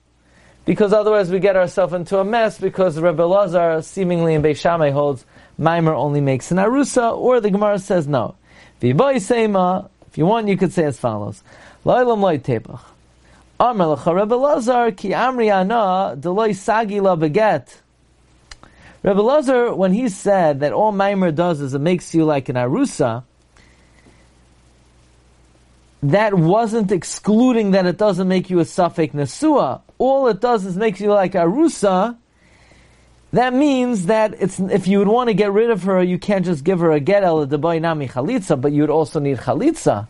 Because 0.64 0.92
otherwise 0.92 1.30
we 1.30 1.38
get 1.40 1.56
ourselves 1.56 1.94
into 1.94 2.18
a 2.18 2.24
mess 2.24 2.58
because 2.58 2.98
Rabbi 2.98 3.24
Lazar, 3.24 3.82
seemingly 3.82 4.34
in 4.34 4.42
Beishamai, 4.42 4.92
holds 4.92 5.24
Maimer 5.58 5.94
only 5.94 6.20
makes 6.20 6.50
an 6.50 6.58
Arusa, 6.58 7.16
or 7.16 7.40
the 7.40 7.50
Gemara 7.50 7.78
says 7.78 8.06
no. 8.06 8.34
If 8.80 10.18
you 10.18 10.26
want, 10.26 10.48
you 10.48 10.56
could 10.56 10.72
say 10.72 10.84
as 10.84 10.98
follows. 10.98 11.42
Amr 13.60 13.96
Rebbe 14.14 14.34
Lazar 14.34 14.90
ki 14.90 15.10
amri 15.10 15.52
ana 15.52 16.16
deloy 16.16 16.56
sagi 16.56 16.98
la 17.00 17.14
beget. 17.14 17.80
Rebbe 19.02 19.20
Lazar, 19.20 19.74
when 19.74 19.92
he 19.92 20.08
said 20.08 20.60
that 20.60 20.72
all 20.72 20.92
Maimer 20.92 21.34
does 21.34 21.60
is 21.60 21.72
it 21.72 21.80
makes 21.80 22.14
you 22.14 22.24
like 22.24 22.48
an 22.50 22.56
Arusa, 22.56 23.24
that 26.02 26.34
wasn't 26.34 26.92
excluding 26.92 27.72
that 27.72 27.86
it 27.86 27.96
doesn't 27.96 28.28
make 28.28 28.50
you 28.50 28.60
a 28.60 28.64
safek 28.64 29.12
Nesua. 29.12 29.82
All 29.98 30.28
it 30.28 30.40
does 30.40 30.64
is 30.64 30.76
makes 30.76 31.00
you 31.00 31.12
like 31.12 31.32
Arusa. 31.32 32.16
That 33.32 33.54
means 33.54 34.06
that 34.06 34.34
it's, 34.38 34.58
if 34.58 34.88
you 34.88 34.98
would 34.98 35.08
want 35.08 35.28
to 35.28 35.34
get 35.34 35.52
rid 35.52 35.70
of 35.70 35.84
her, 35.84 36.02
you 36.02 36.18
can't 36.18 36.44
just 36.44 36.64
give 36.64 36.80
her 36.80 36.90
a 36.90 37.00
get 37.00 37.22
el 37.22 37.46
nami 37.46 38.08
chalitza, 38.08 38.60
but 38.60 38.72
you 38.72 38.82
would 38.82 38.90
also 38.90 39.20
need 39.20 39.38
chalitza. 39.38 40.08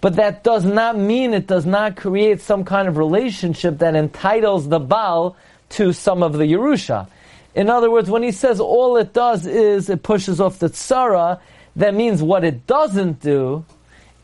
But 0.00 0.16
that 0.16 0.42
does 0.42 0.64
not 0.64 0.98
mean 0.98 1.32
it 1.32 1.46
does 1.46 1.64
not 1.64 1.96
create 1.96 2.40
some 2.40 2.64
kind 2.64 2.88
of 2.88 2.96
relationship 2.96 3.78
that 3.78 3.94
entitles 3.94 4.68
the 4.68 4.80
Baal 4.80 5.36
to 5.70 5.92
some 5.92 6.22
of 6.22 6.32
the 6.32 6.44
Yerusha. 6.44 7.06
In 7.54 7.68
other 7.68 7.90
words, 7.90 8.08
when 8.08 8.22
he 8.22 8.32
says 8.32 8.60
all 8.60 8.96
it 8.96 9.12
does 9.12 9.46
is 9.46 9.90
it 9.90 10.02
pushes 10.02 10.40
off 10.40 10.58
the 10.58 10.68
tzara, 10.68 11.40
that 11.76 11.94
means 11.94 12.22
what 12.22 12.44
it 12.44 12.66
doesn't 12.66 13.20
do 13.20 13.64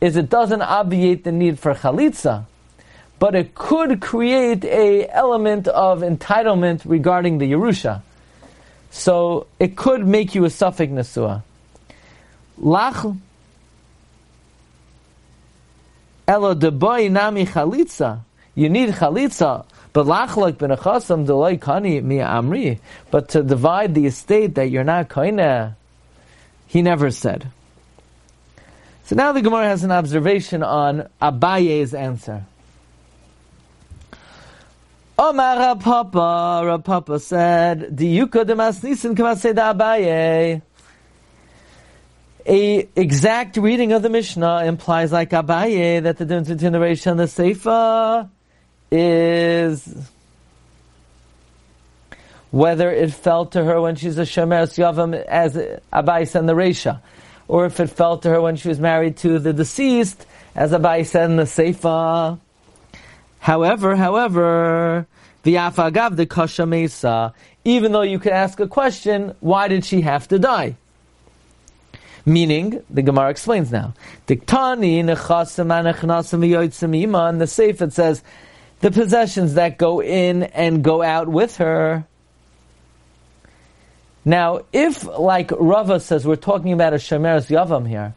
is 0.00 0.16
it 0.16 0.30
doesn't 0.30 0.62
obviate 0.62 1.24
the 1.24 1.32
need 1.32 1.58
for 1.58 1.74
chalitza, 1.74 2.44
but 3.18 3.34
it 3.34 3.54
could 3.54 4.00
create 4.00 4.64
a 4.64 5.08
element 5.08 5.68
of 5.68 6.00
entitlement 6.00 6.82
regarding 6.84 7.38
the 7.38 7.50
Yerusha. 7.50 8.02
So 8.90 9.46
it 9.58 9.76
could 9.76 10.06
make 10.06 10.34
you 10.34 10.44
a 10.44 10.48
safek 10.48 10.90
nesua. 10.90 11.42
Lach 12.60 13.18
Elo 16.26 16.54
deboy 16.54 17.10
nami 17.10 17.46
chalitza. 17.46 18.20
You 18.54 18.68
need 18.68 18.90
chalitza. 18.90 19.64
But 19.98 20.06
lachlak 20.06 20.58
ben 20.58 20.70
achasam 20.70 21.26
delay 21.26 21.56
kani 21.56 22.00
mi 22.04 22.18
amri. 22.18 22.78
But 23.10 23.30
to 23.30 23.42
divide 23.42 23.96
the 23.96 24.06
estate 24.06 24.54
that 24.54 24.70
you're 24.70 24.84
not 24.84 25.08
koine, 25.08 25.74
he 26.68 26.82
never 26.82 27.10
said. 27.10 27.50
So 29.06 29.16
now 29.16 29.32
the 29.32 29.42
Gemara 29.42 29.64
has 29.64 29.82
an 29.82 29.90
observation 29.90 30.62
on 30.62 31.08
Abaye's 31.20 31.94
answer. 31.94 32.44
Omar 35.18 35.74
Papa, 35.74 36.62
Rav 36.64 36.84
Papa 36.84 37.18
said, 37.18 37.96
"Diyuka 37.96 38.46
demas 38.46 38.78
nisin 38.84 39.16
kavaseda 39.16 39.74
Abaye." 39.74 40.62
A 42.46 42.88
exact 42.94 43.56
reading 43.56 43.90
of 43.90 44.02
the 44.02 44.10
Mishnah 44.10 44.62
implies, 44.64 45.10
like 45.10 45.30
Abaye, 45.30 46.00
that 46.04 46.18
the 46.18 46.24
difference 46.24 46.50
between 46.50 46.70
the 46.70 46.78
Reish 46.78 47.04
and 47.10 47.18
the 47.18 47.26
is 48.90 50.10
whether 52.50 52.90
it 52.90 53.12
fell 53.12 53.46
to 53.46 53.62
her 53.62 53.80
when 53.80 53.96
she's 53.96 54.18
a 54.18 54.22
Shemer 54.22 54.66
Yavam 54.76 55.22
as 55.24 55.54
Abaye 55.92 56.26
said 56.26 56.40
in 56.40 56.46
the 56.46 56.54
Reisha, 56.54 57.00
or 57.46 57.66
if 57.66 57.78
it 57.80 57.88
fell 57.88 58.18
to 58.18 58.30
her 58.30 58.40
when 58.40 58.56
she 58.56 58.68
was 58.68 58.80
married 58.80 59.18
to 59.18 59.38
the 59.38 59.52
deceased, 59.52 60.26
as 60.54 60.72
Abaye 60.72 61.06
said 61.06 61.30
in 61.30 61.36
the 61.36 61.44
Seifa. 61.44 62.38
However, 63.40 63.96
however, 63.96 65.06
the 65.42 65.54
Afagav, 65.56 66.16
the 66.16 66.26
Kasha 66.26 66.66
Mesa, 66.66 67.34
even 67.64 67.92
though 67.92 68.02
you 68.02 68.18
could 68.18 68.32
ask 68.32 68.58
a 68.60 68.66
question, 68.66 69.34
why 69.40 69.68
did 69.68 69.84
she 69.84 70.00
have 70.00 70.26
to 70.28 70.38
die? 70.38 70.76
Meaning, 72.24 72.82
the 72.90 73.02
Gemara 73.02 73.30
explains 73.30 73.70
now. 73.70 73.94
Diktani 74.26 75.02
nechasim. 75.04 75.68
The 77.38 77.44
Seif 77.44 77.80
it 77.80 77.92
says, 77.92 78.22
the 78.80 78.90
possessions 78.90 79.54
that 79.54 79.78
go 79.78 80.00
in 80.00 80.44
and 80.44 80.84
go 80.84 81.02
out 81.02 81.28
with 81.28 81.56
her. 81.56 82.06
Now, 84.24 84.60
if, 84.72 85.04
like 85.04 85.50
Rava 85.52 86.00
says, 86.00 86.26
we're 86.26 86.36
talking 86.36 86.72
about 86.72 86.92
a 86.92 86.96
Shemeres 86.96 87.48
Yavam 87.48 87.88
here, 87.88 88.14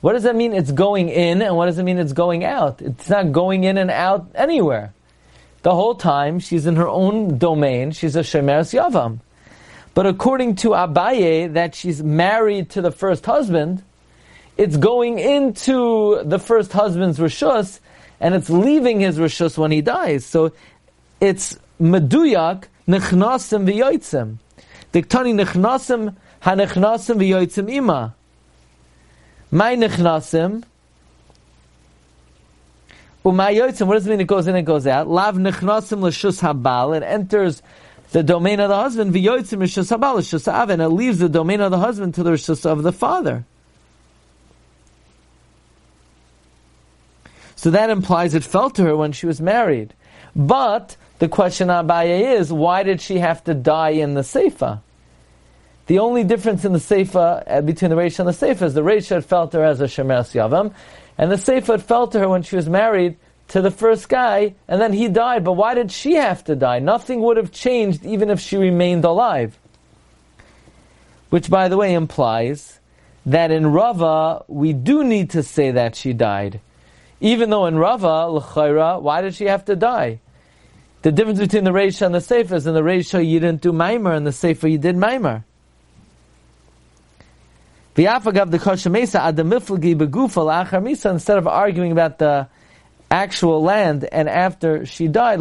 what 0.00 0.12
does 0.12 0.24
that 0.24 0.36
mean 0.36 0.52
it's 0.52 0.72
going 0.72 1.08
in, 1.08 1.40
and 1.40 1.56
what 1.56 1.66
does 1.66 1.78
it 1.78 1.84
mean 1.84 1.98
it's 1.98 2.12
going 2.12 2.44
out? 2.44 2.82
It's 2.82 3.08
not 3.08 3.32
going 3.32 3.64
in 3.64 3.78
and 3.78 3.90
out 3.90 4.26
anywhere. 4.34 4.92
The 5.62 5.74
whole 5.74 5.94
time, 5.94 6.40
she's 6.40 6.66
in 6.66 6.76
her 6.76 6.88
own 6.88 7.38
domain, 7.38 7.92
she's 7.92 8.16
a 8.16 8.20
Shemeres 8.20 8.78
Yavam. 8.78 9.20
But 9.94 10.06
according 10.06 10.56
to 10.56 10.70
Abaye, 10.70 11.54
that 11.54 11.74
she's 11.74 12.02
married 12.02 12.70
to 12.70 12.82
the 12.82 12.90
first 12.90 13.24
husband, 13.24 13.82
it's 14.56 14.76
going 14.76 15.18
into 15.18 16.22
the 16.24 16.38
first 16.38 16.72
husband's 16.72 17.18
rishus, 17.18 17.80
and 18.24 18.34
it's 18.34 18.48
leaving 18.48 19.00
his 19.00 19.18
rishus 19.18 19.58
when 19.58 19.70
he 19.70 19.82
dies. 19.82 20.24
So 20.24 20.52
it's 21.20 21.58
meduyak 21.78 22.64
nechnasim 22.88 23.68
v'yotzim. 23.68 24.38
Diktani 24.94 25.34
nechnasim 25.44 26.16
hanechnasim 26.42 27.16
v'yotzim 27.18 27.70
ima. 27.70 28.14
My 29.50 29.76
nechnasim. 29.76 30.64
Umayotzim, 33.26 33.86
what 33.86 33.92
does 33.96 34.06
it 34.06 34.10
mean 34.10 34.22
it 34.22 34.26
goes 34.26 34.46
in 34.46 34.56
and 34.56 34.66
goes 34.66 34.86
out? 34.86 35.06
Lav 35.06 35.34
nechnasim 35.36 36.00
l'shus 36.00 36.40
habal. 36.40 36.96
It 36.96 37.02
enters 37.02 37.60
the 38.12 38.22
domain 38.22 38.58
of 38.58 38.70
the 38.70 38.76
husband, 38.76 39.12
v'yotzim 39.12 39.58
rishus 39.58 39.94
habal, 39.94 40.16
rishus 40.16 40.50
av, 40.50 40.70
and 40.70 40.80
it 40.80 40.88
leaves 40.88 41.18
the 41.18 41.28
domain 41.28 41.60
of 41.60 41.70
the 41.70 41.78
husband 41.78 42.14
to 42.14 42.22
the 42.22 42.30
rishus 42.30 42.64
of 42.64 42.84
the 42.84 42.92
father. 42.92 43.44
So 47.64 47.70
that 47.70 47.88
implies 47.88 48.34
it 48.34 48.44
fell 48.44 48.68
to 48.68 48.82
her 48.82 48.94
when 48.94 49.12
she 49.12 49.24
was 49.24 49.40
married. 49.40 49.94
But 50.36 50.98
the 51.18 51.28
question 51.28 51.68
Abaye 51.68 52.36
is, 52.38 52.52
why 52.52 52.82
did 52.82 53.00
she 53.00 53.20
have 53.20 53.42
to 53.44 53.54
die 53.54 53.92
in 54.04 54.12
the 54.12 54.20
Seifa? 54.20 54.82
The 55.86 55.98
only 55.98 56.24
difference 56.24 56.66
in 56.66 56.74
the 56.74 56.78
Seifa, 56.78 57.42
uh, 57.46 57.62
between 57.62 57.88
the 57.88 57.96
Reisha 57.96 58.18
and 58.18 58.28
the 58.28 58.32
Seifa, 58.32 58.66
is 58.66 58.74
the 58.74 58.82
Reisha 58.82 59.24
fell 59.24 59.48
to 59.48 59.56
her 59.56 59.64
as 59.64 59.80
a 59.80 59.84
Shemer 59.84 60.20
Yavam, 60.34 60.74
and 61.16 61.32
the 61.32 61.36
Seifa 61.36 61.80
fell 61.80 62.06
to 62.08 62.18
her 62.18 62.28
when 62.28 62.42
she 62.42 62.54
was 62.54 62.68
married 62.68 63.16
to 63.48 63.62
the 63.62 63.70
first 63.70 64.10
guy, 64.10 64.54
and 64.68 64.78
then 64.78 64.92
he 64.92 65.08
died. 65.08 65.42
But 65.42 65.54
why 65.54 65.72
did 65.72 65.90
she 65.90 66.16
have 66.16 66.44
to 66.44 66.54
die? 66.54 66.80
Nothing 66.80 67.22
would 67.22 67.38
have 67.38 67.50
changed 67.50 68.04
even 68.04 68.28
if 68.28 68.40
she 68.40 68.58
remained 68.58 69.06
alive. 69.06 69.58
Which, 71.30 71.48
by 71.48 71.68
the 71.68 71.78
way, 71.78 71.94
implies 71.94 72.78
that 73.24 73.50
in 73.50 73.68
Rava, 73.68 74.44
we 74.48 74.74
do 74.74 75.02
need 75.02 75.30
to 75.30 75.42
say 75.42 75.70
that 75.70 75.96
she 75.96 76.12
died. 76.12 76.60
Even 77.20 77.50
though 77.50 77.66
in 77.66 77.78
Rava, 77.78 78.26
l'chayra, 78.28 79.00
why 79.00 79.22
did 79.22 79.34
she 79.34 79.46
have 79.46 79.64
to 79.66 79.76
die? 79.76 80.20
The 81.02 81.12
difference 81.12 81.38
between 81.38 81.64
the 81.64 81.70
Reisha 81.70 82.06
and 82.06 82.14
the 82.14 82.18
Seifa 82.18 82.52
is 82.52 82.66
in 82.66 82.74
the 82.74 82.80
Reisha 82.80 83.26
you 83.26 83.40
didn't 83.40 83.60
do 83.60 83.72
Maimer, 83.72 84.16
and 84.16 84.26
the 84.26 84.30
Seifa 84.30 84.70
you 84.70 84.78
did 84.78 84.96
Maimer. 84.96 85.44
Instead 87.96 88.26
of 91.38 91.46
arguing 91.46 91.92
about 91.92 92.18
the 92.18 92.48
actual 93.10 93.62
land, 93.62 94.08
and 94.10 94.28
after 94.28 94.86
she 94.86 95.06
died, 95.06 95.38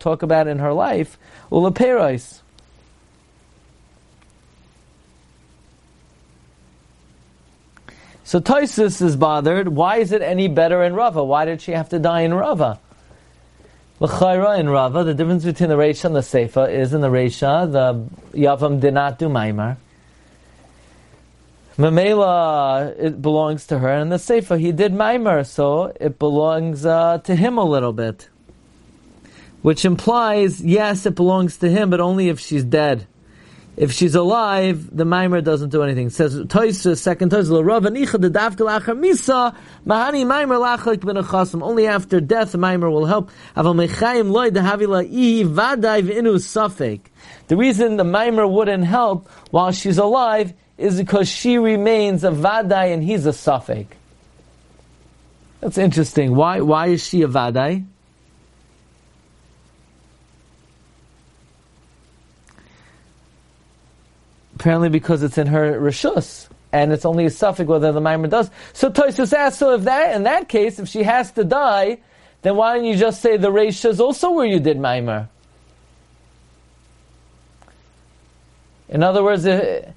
talk 0.00 0.22
about 0.22 0.48
in 0.48 0.58
her 0.58 0.72
life, 0.72 1.18
ulaperois. 1.50 2.42
So 8.26 8.40
Toisus 8.40 9.00
is 9.02 9.14
bothered. 9.14 9.68
Why 9.68 9.98
is 9.98 10.10
it 10.10 10.20
any 10.20 10.48
better 10.48 10.82
in 10.82 10.94
Rava? 10.94 11.22
Why 11.22 11.44
did 11.44 11.62
she 11.62 11.70
have 11.70 11.90
to 11.90 12.00
die 12.00 12.22
in 12.22 12.34
Rava? 12.34 12.80
L'chayra 14.00 14.58
in 14.58 14.68
Rava, 14.68 15.04
the 15.04 15.14
difference 15.14 15.44
between 15.44 15.68
the 15.68 15.76
Reisha 15.76 16.06
and 16.06 16.16
the 16.16 16.20
Seifa 16.20 16.68
is 16.68 16.92
in 16.92 17.02
the 17.02 17.08
Reisha, 17.08 17.70
the 17.70 18.36
Yavam 18.36 18.80
did 18.80 18.94
not 18.94 19.20
do 19.20 19.28
Maimar. 19.28 19.76
Mamela, 21.78 22.98
it 22.98 23.22
belongs 23.22 23.68
to 23.68 23.78
her, 23.78 23.92
and 23.92 24.10
the 24.10 24.16
Seifa, 24.16 24.58
he 24.58 24.72
did 24.72 24.92
Maimar, 24.92 25.46
so 25.46 25.92
it 26.00 26.18
belongs 26.18 26.84
uh, 26.84 27.18
to 27.18 27.36
him 27.36 27.58
a 27.58 27.64
little 27.64 27.92
bit. 27.92 28.28
Which 29.62 29.84
implies, 29.84 30.60
yes, 30.60 31.06
it 31.06 31.14
belongs 31.14 31.58
to 31.58 31.68
him, 31.68 31.90
but 31.90 32.00
only 32.00 32.28
if 32.28 32.40
she's 32.40 32.64
dead. 32.64 33.06
If 33.76 33.92
she's 33.92 34.14
alive, 34.14 34.96
the 34.96 35.04
mimer 35.04 35.42
doesn't 35.42 35.68
do 35.68 35.82
anything. 35.82 36.06
It 36.06 36.14
says 36.14 36.34
Toisa, 36.34 36.96
second 36.96 37.30
Toisa, 37.30 37.62
Rav 37.62 37.82
Anicha 37.82 38.18
the 38.18 38.30
Dafka 38.30 38.64
Lachar 38.64 38.98
Misa 38.98 39.54
Mahani 39.86 40.26
Mimer 40.26 40.54
Lachalik 40.56 41.04
Ben. 41.04 41.62
Only 41.62 41.86
after 41.86 42.20
death 42.20 42.56
mimer 42.56 42.90
will 42.90 43.04
help. 43.04 43.30
Aval 43.54 43.86
Mechayim 43.86 44.30
Loy. 44.30 44.50
The 47.48 47.56
reason 47.56 47.96
the 47.96 48.04
mimer 48.04 48.46
wouldn't 48.46 48.84
help 48.84 49.28
while 49.50 49.72
she's 49.72 49.98
alive 49.98 50.54
is 50.78 50.96
because 50.98 51.28
she 51.28 51.58
remains 51.58 52.24
a 52.24 52.30
Vadai 52.30 52.94
and 52.94 53.02
he's 53.02 53.26
a 53.26 53.30
Safek. 53.30 53.88
That's 55.60 55.76
interesting. 55.76 56.34
Why? 56.34 56.60
Why 56.60 56.88
is 56.88 57.06
she 57.06 57.22
a 57.22 57.28
Vadai? 57.28 57.84
Apparently 64.56 64.88
because 64.88 65.22
it's 65.22 65.38
in 65.38 65.46
her 65.46 65.78
rishus, 65.78 66.48
and 66.72 66.92
it's 66.92 67.04
only 67.04 67.26
a 67.26 67.30
safek 67.30 67.66
whether 67.66 67.92
the 67.92 68.00
mimer 68.00 68.26
does. 68.26 68.50
So 68.72 68.90
Toisus 68.90 69.32
asks, 69.32 69.58
so 69.58 69.74
if 69.74 69.82
that, 69.82 70.16
in 70.16 70.24
that 70.24 70.48
case, 70.48 70.78
if 70.78 70.88
she 70.88 71.02
has 71.02 71.30
to 71.32 71.44
die, 71.44 71.98
then 72.40 72.56
why 72.56 72.74
don't 72.74 72.86
you 72.86 72.96
just 72.96 73.20
say 73.20 73.36
the 73.36 73.50
reisha 73.50 73.90
is 73.90 74.00
also 74.00 74.30
where 74.30 74.46
you 74.46 74.58
did 74.58 74.78
mimer? 74.78 75.28
In 78.88 79.02
other 79.02 79.22
words, 79.22 79.44
if, 79.44 79.88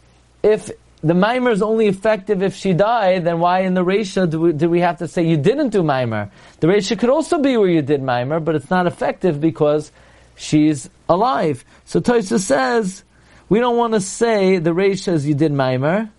if 0.43 0.71
the 1.01 1.13
mimer 1.13 1.51
is 1.51 1.61
only 1.61 1.87
effective 1.87 2.43
if 2.43 2.55
she 2.55 2.73
died, 2.73 3.23
then 3.23 3.39
why 3.39 3.61
in 3.61 3.73
the 3.73 3.85
reisha 3.85 4.29
do 4.29 4.41
we, 4.41 4.53
do 4.53 4.69
we 4.69 4.81
have 4.81 4.97
to 4.97 5.07
say 5.07 5.25
you 5.25 5.37
didn't 5.37 5.69
do 5.69 5.83
mimer? 5.83 6.31
The 6.59 6.67
reisha 6.67 6.99
could 6.99 7.09
also 7.09 7.39
be 7.39 7.55
where 7.55 7.69
you 7.69 7.81
did 7.81 8.01
mimer, 8.01 8.39
but 8.39 8.55
it's 8.55 8.69
not 8.69 8.87
effective 8.87 9.39
because 9.39 9.91
she's 10.35 10.89
alive. 11.07 11.63
So 11.85 12.01
Toisus 12.01 12.41
says, 12.41 13.03
we 13.49 13.59
don't 13.59 13.77
want 13.77 13.93
to 13.93 14.01
say 14.01 14.57
the 14.59 14.69
Reisha 14.71 15.23
you 15.25 15.33
did 15.33 15.51
Maimer, 15.51 16.09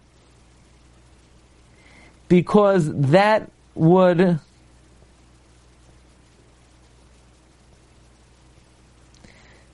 because 2.28 2.92
that 2.92 3.50
would 3.74 4.38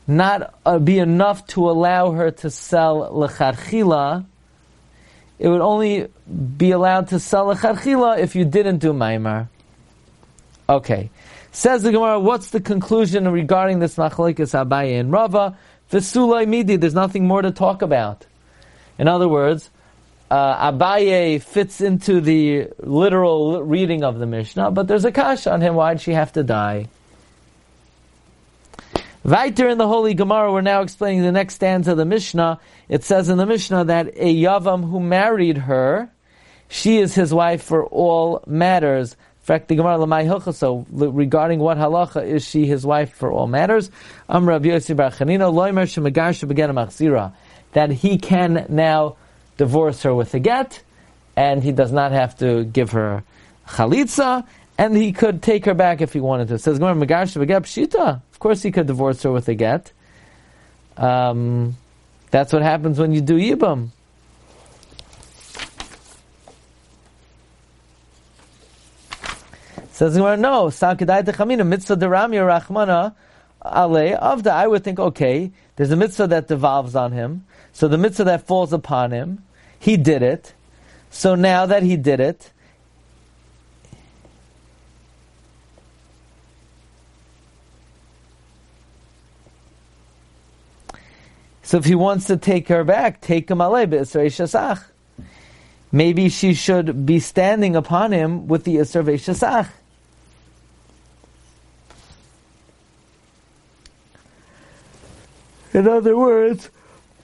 not 0.07 0.55
uh, 0.65 0.79
be 0.79 0.99
enough 0.99 1.47
to 1.49 1.69
allow 1.69 2.13
her 2.13 2.31
to 2.31 2.51
sell 2.51 3.11
lecharchila. 3.13 4.25
It 5.39 5.49
would 5.49 5.61
only 5.61 6.09
be 6.57 6.71
allowed 6.71 7.09
to 7.09 7.19
sell 7.19 7.47
lecharchila 7.47 8.19
if 8.19 8.37
you 8.37 8.45
didn't 8.45 8.79
do 8.79 8.93
Maimar. 8.93 9.49
Okay. 10.69 11.11
Says 11.53 11.83
the 11.83 11.91
Gemara, 11.91 12.21
what's 12.21 12.51
the 12.51 12.61
conclusion 12.61 13.27
regarding 13.29 13.79
this 13.79 13.97
machlekes 13.97 14.53
Abaye 14.55 15.01
and 15.01 15.11
Rava? 15.11 15.57
V'sulai 15.91 16.47
midi, 16.49 16.77
there's 16.77 16.95
nothing 16.95 17.27
more 17.27 17.43
to 17.43 17.51
talk 17.51 17.83
about. 17.83 18.27
In 18.99 19.09
other 19.09 19.29
words, 19.29 19.71
uh, 20.31 20.73
Abaye 20.73 21.41
fits 21.41 21.81
into 21.81 22.21
the 22.21 22.69
literal 22.81 23.63
reading 23.63 24.03
of 24.03 24.19
the 24.19 24.27
Mishnah, 24.27 24.73
but 24.73 24.89
there's 24.89 25.05
a 25.05 25.13
kash 25.13 25.47
on 25.47 25.61
him. 25.61 25.75
Why 25.75 25.95
did 25.95 26.01
she 26.01 26.13
have 26.13 26.33
to 26.33 26.43
die? 26.43 26.89
Weiter 29.23 29.69
in 29.69 29.79
the 29.79 29.89
Holy 29.89 30.15
Gemara, 30.15 30.53
we're 30.53 30.61
now 30.61 30.83
explaining 30.83 31.23
the 31.23 31.33
next 31.33 31.55
stanza 31.55 31.93
of 31.93 31.97
the 31.97 32.05
Mishnah. 32.05 32.61
It 32.89 33.03
says 33.03 33.29
in 33.29 33.39
the 33.39 33.47
Mishnah 33.47 33.85
that 33.85 34.09
a 34.17 34.35
Yavam 34.35 34.89
who 34.89 35.01
married 35.01 35.59
her, 35.59 36.11
she 36.69 36.99
is 36.99 37.15
his 37.15 37.35
wife 37.35 37.63
for 37.63 37.85
all 37.87 38.43
matters 38.47 39.17
fact, 39.47 39.69
the 39.69 39.77
Gemara 39.77 39.97
Lamai 39.99 40.27
Hilcha, 40.27 40.53
so 40.53 40.85
regarding 40.91 41.61
what 41.61 41.79
halacha 41.79 42.27
is 42.27 42.45
she 42.45 42.67
his 42.67 42.85
wife 42.85 43.15
for 43.15 43.31
all 43.31 43.47
matters, 43.47 43.91
Am 44.29 44.49
Rav 44.49 44.63
Yossi 44.63 44.97
Bar 44.97 45.11
Chanina, 45.11 45.53
Loimer 45.53 45.85
Shemagar 45.85 46.33
Machzira, 46.73 47.33
that 47.73 47.93
he 47.93 48.19
can 48.19 48.67
now 48.69 49.17
divorce 49.57 50.03
her 50.03 50.15
with 50.15 50.35
a 50.35 50.41
get, 50.41 50.83
and 51.37 51.63
he 51.63 51.71
does 51.71 51.93
not 51.93 52.11
have 52.11 52.37
to 52.39 52.65
give 52.65 52.91
her 52.91 53.23
chalitza, 53.69 54.45
and 54.79 54.97
he 54.97 55.13
could 55.13 55.43
take 55.43 55.65
her 55.65 55.75
back 55.75 56.01
if 56.01 56.13
he 56.13 56.21
wanted 56.21 56.49
to. 56.49 56.59
Says 56.59 56.79
Gemara 56.79 56.95
Megar 56.95 57.25
Shebeget 57.25 57.63
Pshita. 57.63 58.21
Of 58.33 58.39
course, 58.41 58.63
he 58.63 58.73
could 58.73 58.87
divorce 58.87 59.23
her 59.23 59.31
with 59.31 59.49
a 59.49 59.55
get. 59.55 59.93
Um, 60.97 61.77
that's 62.31 62.53
what 62.53 62.63
happens 62.63 62.99
when 62.99 63.13
you 63.13 63.21
do 63.21 63.37
yibam. 63.39 63.91
Says 69.97 70.15
Gemara, 70.15 70.37
no, 70.37 70.67
Sakadai 70.67 71.25
Techamina, 71.25 71.67
mitzvah 71.67 71.97
derami 71.97 72.37
rachmana 72.37 73.15
ale 73.65 74.15
avda. 74.19 74.49
I 74.49 74.67
would 74.67 74.85
think, 74.85 74.99
okay, 74.99 75.53
there's 75.77 75.91
a 75.91 75.97
mitzvah 75.97 76.27
that 76.27 76.49
devolves 76.49 76.95
on 76.95 77.13
him, 77.13 77.47
so 77.73 77.89
the 77.89 77.97
mitzvah 77.97 78.25
that 78.25 78.47
falls 78.47 78.75
upon 78.75 79.11
him, 79.11 79.43
he 79.79 79.97
did 79.97 80.23
it. 80.23 80.53
So 81.09 81.35
now 81.35 81.65
that 81.65 81.83
he 81.83 81.97
did 81.97 82.21
it, 82.21 82.53
So 91.63 91.79
if 91.79 91.87
he 91.87 91.95
wants 91.95 92.27
to 92.27 92.37
take 92.37 92.69
her 92.69 92.85
back, 92.85 93.23
take 93.23 93.51
him 93.51 93.59
alei. 93.59 94.85
Maybe 95.91 96.29
she 96.29 96.53
should 96.53 97.07
be 97.07 97.19
standing 97.19 97.75
upon 97.75 98.13
him 98.13 98.47
with 98.47 98.65
the 98.65 98.77
Isser 98.77 99.03
shasach. 99.03 99.71
In 105.77 105.87
other 105.87 106.17
words, 106.17 106.71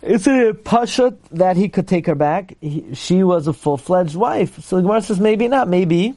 isn't 0.03 0.41
it 0.41 0.63
Pashat 0.63 1.17
that 1.31 1.57
he 1.57 1.71
could 1.71 1.89
take 1.89 2.05
her 2.05 2.15
back? 2.15 2.55
He, 2.61 2.95
she 2.95 3.23
was 3.23 3.47
a 3.47 3.55
full 3.55 3.79
fledged 3.79 4.15
wife. 4.15 4.63
So 4.63 4.77
the 4.77 4.83
Gemara 4.83 5.01
says 5.01 5.19
maybe 5.19 5.49
not, 5.49 5.69
maybe. 5.69 6.13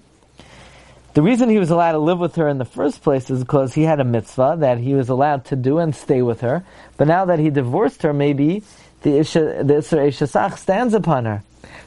The 1.13 1.21
reason 1.21 1.49
he 1.49 1.59
was 1.59 1.71
allowed 1.71 1.93
to 1.93 1.99
live 1.99 2.19
with 2.19 2.35
her 2.35 2.49
in 2.49 2.57
the 2.57 2.65
first 2.65 3.01
place 3.03 3.29
is 3.29 3.39
because 3.39 3.73
he 3.73 3.83
had 3.83 4.01
a 4.01 4.03
mitzvah 4.03 4.57
that 4.59 4.79
he 4.79 4.95
was 4.95 5.07
allowed 5.07 5.45
to 5.45 5.55
do 5.55 5.79
and 5.79 5.95
stay 5.95 6.21
with 6.21 6.41
her. 6.41 6.65
But 6.97 7.07
now 7.07 7.23
that 7.23 7.39
he 7.39 7.49
divorced 7.49 8.01
her, 8.01 8.11
maybe 8.11 8.63
the 9.03 9.19
Isha, 9.19 9.63
the 9.63 9.75
Isra 9.75 10.09
Ishasach 10.09 10.57
stands 10.57 10.93
upon 10.93 11.23
her. 11.23 11.41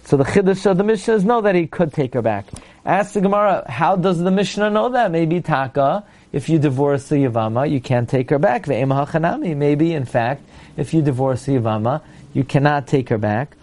So 0.04 0.16
the 0.16 0.24
Chiddush 0.24 0.64
of 0.64 0.78
the 0.78 0.84
Mishnah 0.84 1.12
is 1.12 1.26
know 1.26 1.42
that 1.42 1.56
he 1.56 1.66
could 1.66 1.92
take 1.92 2.14
her 2.14 2.22
back. 2.22 2.46
Ask 2.86 3.12
the 3.12 3.20
Gemara, 3.20 3.70
how 3.70 3.96
does 3.96 4.18
the 4.18 4.30
Mishnah 4.30 4.70
know 4.70 4.88
that? 4.88 5.10
Maybe 5.10 5.42
Taka 5.42 6.04
if 6.32 6.48
you 6.48 6.58
divorce 6.58 7.08
the 7.08 7.16
Yavama, 7.16 7.70
you 7.70 7.80
can't 7.80 8.08
take 8.08 8.30
her 8.30 8.38
back. 8.38 8.66
Maybe, 8.68 9.94
in 9.94 10.04
fact, 10.04 10.42
if 10.76 10.92
you 10.92 11.02
divorce 11.02 11.46
the 11.46 11.52
Yavama, 11.52 12.02
you 12.34 12.44
cannot 12.44 12.86
take 12.86 13.08
her 13.08 13.18
back. 13.18 13.56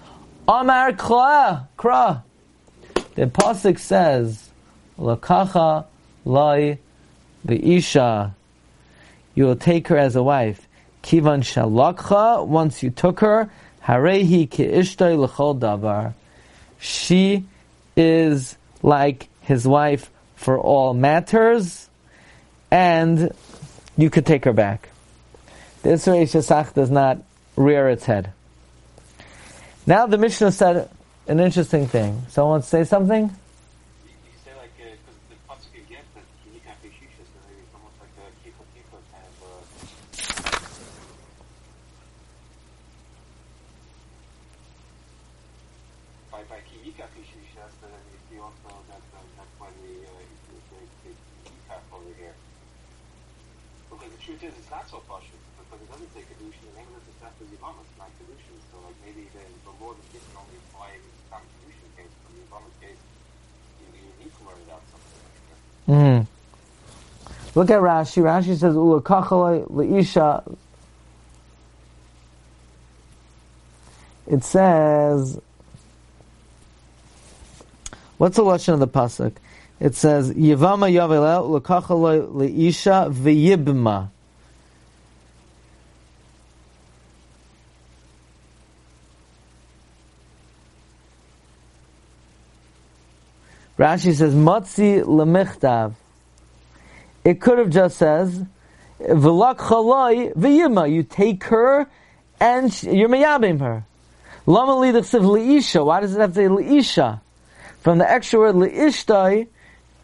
Amar 0.47 0.93
Kra, 0.93 1.67
Kra. 1.77 2.23
The 3.15 3.27
Pasuk 3.27 3.79
says, 3.79 4.49
Lakacha 4.99 5.85
the 7.45 7.75
Isha. 7.75 8.35
You 9.35 9.45
will 9.45 9.55
take 9.55 9.87
her 9.89 9.97
as 9.97 10.15
a 10.15 10.23
wife. 10.23 10.67
Kivan 11.03 11.41
Shalakcha, 11.43 12.45
once 12.45 12.81
you 12.81 12.89
took 12.89 13.19
her, 13.19 13.49
Harehi 13.83 14.49
Ki 14.49 14.65
Ishtoi 14.65 15.17
L'chol 15.17 15.59
Davar. 15.59 16.13
She 16.79 17.45
is 17.95 18.57
like 18.81 19.29
his 19.41 19.67
wife 19.67 20.09
for 20.35 20.59
all 20.59 20.93
matters 20.93 21.89
and 22.75 23.31
you 23.95 24.09
could 24.09 24.25
take 24.25 24.43
her 24.43 24.51
back. 24.51 24.89
The 25.83 25.91
Isra 25.91 26.73
does 26.73 26.91
not 26.91 27.19
rear 27.55 27.87
its 27.87 28.03
head. 28.03 28.33
Now 29.87 30.07
the 30.07 30.17
Mishnah 30.17 30.51
said 30.51 30.89
an 31.25 31.39
interesting 31.39 31.87
thing. 31.87 32.25
Someone 32.27 32.63
say 32.63 32.83
something? 32.83 33.31
by 46.49 46.61
Kiyika 46.67 47.07
Kishishasta, 47.15 47.87
then 47.89 48.03
you 48.11 48.19
see 48.29 48.37
also 48.37 48.69
that 48.91 49.01
uh, 49.15 49.23
that's 49.35 49.49
why 49.57 49.67
the, 49.81 50.05
uh, 50.05 50.11
the, 50.45 51.09
the, 51.09 51.09
the 51.09 51.95
over 51.95 52.13
here. 52.19 52.35
Because 54.45 54.59
is, 54.59 54.65
it's 54.65 54.71
not 54.71 54.87
so 54.91 55.01
partial, 55.09 55.33
because 55.57 55.81
it 55.81 55.89
doesn't 55.89 56.13
say 56.13 56.21
Kedushin, 56.21 56.69
the 56.69 56.77
name 56.77 56.85
of 56.93 57.01
the 57.01 57.13
stuff 57.17 57.33
it's 57.41 57.97
not 57.97 58.09
Kedushin, 58.13 58.61
so 58.69 58.77
like 58.85 58.93
maybe 59.03 59.27
the, 59.33 59.41
the 59.65 59.73
Lord 59.83 59.97
is 59.97 60.05
given 60.13 60.27
only 60.37 60.53
the 60.53 60.77
common 61.33 61.49
case, 61.97 62.13
but 62.21 62.29
the 62.29 62.45
Yavama's 62.45 62.77
case, 62.79 63.01
you, 63.81 64.05
you 64.05 64.23
need 64.23 64.31
to 64.37 64.45
learn 64.45 64.61
about 64.67 64.81
something. 64.93 66.27
Mm. 66.27 66.27
Look 67.55 67.71
at 67.71 67.81
Rashi. 67.81 68.21
Rashi 68.21 68.55
says, 68.55 68.75
Ula 68.75 69.01
"Ulakachalei 69.01 69.67
leisha." 69.71 70.57
It 74.27 74.43
says, 74.43 75.41
"What's 78.19 78.35
the 78.35 78.43
lesson 78.43 78.75
of 78.75 78.79
the 78.79 78.87
pasuk?" 78.87 79.37
It 79.79 79.95
says, 79.95 80.31
"Yivama 80.33 80.93
yavelel 80.93 81.61
ulakachalei 81.61 82.31
leisha 82.31 83.11
v'yibma." 83.11 84.11
Rashi 93.77 94.13
says, 94.13 94.33
"Matzi 94.33 95.03
lemichtav." 95.03 95.93
It 97.23 97.41
could 97.41 97.57
have 97.57 97.69
just 97.69 97.97
says, 97.97 98.43
"V'lak 99.01 99.57
chaloi 99.57 100.33
v'yima." 100.33 100.89
You 100.89 101.03
take 101.03 101.43
her 101.45 101.87
and 102.39 102.83
you're 102.83 103.09
meyabim 103.09 103.59
her. 103.59 103.83
Lama 104.45 104.73
lidachsiv 104.73 105.21
leisha. 105.21 105.85
Why 105.85 105.99
does 105.99 106.15
it 106.15 106.19
have 106.19 106.33
to 106.33 106.35
say 106.35 106.45
leisha? 106.45 107.19
From 107.81 107.97
the 107.97 108.09
extra 108.09 108.39
word 108.39 108.55
leishtai, 108.55 109.47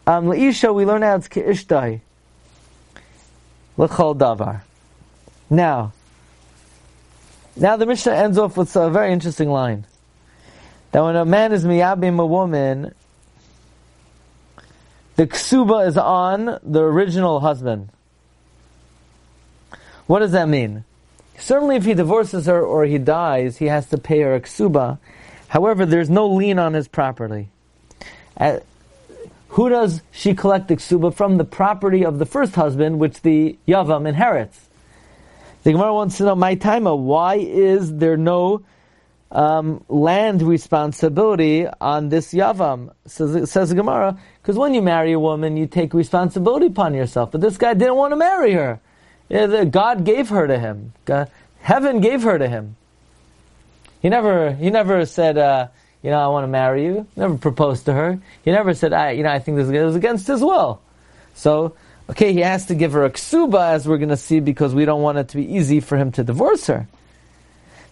um, 0.06 0.26
leisha 0.26 0.74
we 0.74 0.84
learn 0.84 1.02
how 1.02 1.16
it's 1.16 1.28
keishtai. 1.28 2.00
L'chol 3.76 4.16
davar. 4.16 4.62
Now, 5.48 5.92
now 7.56 7.76
the 7.76 7.86
Mishnah 7.86 8.12
ends 8.12 8.38
off 8.38 8.56
with 8.56 8.74
a 8.76 8.90
very 8.90 9.12
interesting 9.12 9.50
line. 9.50 9.86
That 10.90 11.02
when 11.02 11.16
a 11.16 11.24
man 11.24 11.52
is 11.52 11.64
miyabim 11.64 12.20
a 12.20 12.26
woman, 12.26 12.94
the 15.22 15.28
ksuba 15.28 15.86
is 15.86 15.96
on 15.96 16.58
the 16.64 16.82
original 16.82 17.38
husband. 17.38 17.90
What 20.08 20.18
does 20.18 20.32
that 20.32 20.48
mean? 20.48 20.82
Certainly 21.38 21.76
if 21.76 21.84
he 21.84 21.94
divorces 21.94 22.46
her 22.46 22.60
or 22.60 22.86
he 22.86 22.98
dies, 22.98 23.58
he 23.58 23.66
has 23.66 23.88
to 23.90 23.98
pay 23.98 24.22
her 24.22 24.34
a 24.34 24.40
ksuba. 24.40 24.98
However, 25.46 25.86
there's 25.86 26.10
no 26.10 26.26
lien 26.26 26.58
on 26.58 26.74
his 26.74 26.88
property. 26.88 27.50
Uh, 28.36 28.58
who 29.50 29.68
does 29.68 30.02
she 30.10 30.34
collect 30.34 30.66
the 30.66 30.74
ksuba 30.74 31.14
from? 31.14 31.36
The 31.36 31.44
property 31.44 32.04
of 32.04 32.18
the 32.18 32.26
first 32.26 32.56
husband, 32.56 32.98
which 32.98 33.22
the 33.22 33.56
yavam 33.68 34.08
inherits. 34.08 34.58
The 35.62 35.70
Gemara 35.70 35.94
wants 35.94 36.16
to 36.16 36.24
know, 36.24 36.34
my 36.34 36.56
timer, 36.56 36.96
why 36.96 37.36
is 37.36 37.94
there 37.98 38.16
no 38.16 38.62
um, 39.32 39.82
land 39.88 40.42
responsibility 40.42 41.66
on 41.80 42.10
this 42.10 42.32
yavam? 42.32 42.92
Says, 43.06 43.50
says 43.50 43.72
Gemara, 43.74 44.18
because 44.40 44.56
when 44.56 44.74
you 44.74 44.82
marry 44.82 45.12
a 45.12 45.18
woman, 45.18 45.56
you 45.56 45.66
take 45.66 45.94
responsibility 45.94 46.66
upon 46.66 46.94
yourself. 46.94 47.32
But 47.32 47.40
this 47.40 47.56
guy 47.56 47.74
didn't 47.74 47.96
want 47.96 48.12
to 48.12 48.16
marry 48.16 48.52
her. 48.52 48.80
God 49.30 50.04
gave 50.04 50.28
her 50.28 50.46
to 50.46 50.58
him. 50.58 50.92
God, 51.06 51.30
heaven 51.60 52.00
gave 52.00 52.22
her 52.22 52.38
to 52.38 52.48
him. 52.48 52.76
He 54.02 54.08
never, 54.08 54.52
he 54.52 54.68
never 54.68 55.06
said, 55.06 55.38
uh, 55.38 55.68
you 56.02 56.10
know, 56.10 56.18
I 56.18 56.26
want 56.26 56.44
to 56.44 56.48
marry 56.48 56.84
you. 56.84 57.06
Never 57.16 57.38
proposed 57.38 57.86
to 57.86 57.92
her. 57.92 58.20
He 58.44 58.50
never 58.50 58.74
said, 58.74 58.92
I, 58.92 59.12
you 59.12 59.22
know, 59.22 59.30
I 59.30 59.38
think 59.38 59.56
this 59.56 59.68
is 59.68 59.96
against 59.96 60.26
his 60.26 60.42
will. 60.42 60.82
So, 61.34 61.76
okay, 62.10 62.32
he 62.32 62.40
has 62.40 62.66
to 62.66 62.74
give 62.74 62.92
her 62.92 63.04
a 63.04 63.10
ksuba, 63.10 63.70
as 63.70 63.86
we're 63.86 63.98
going 63.98 64.08
to 64.08 64.16
see, 64.16 64.40
because 64.40 64.74
we 64.74 64.84
don't 64.84 65.02
want 65.02 65.18
it 65.18 65.28
to 65.28 65.36
be 65.36 65.54
easy 65.54 65.80
for 65.80 65.96
him 65.96 66.10
to 66.12 66.24
divorce 66.24 66.66
her. 66.66 66.88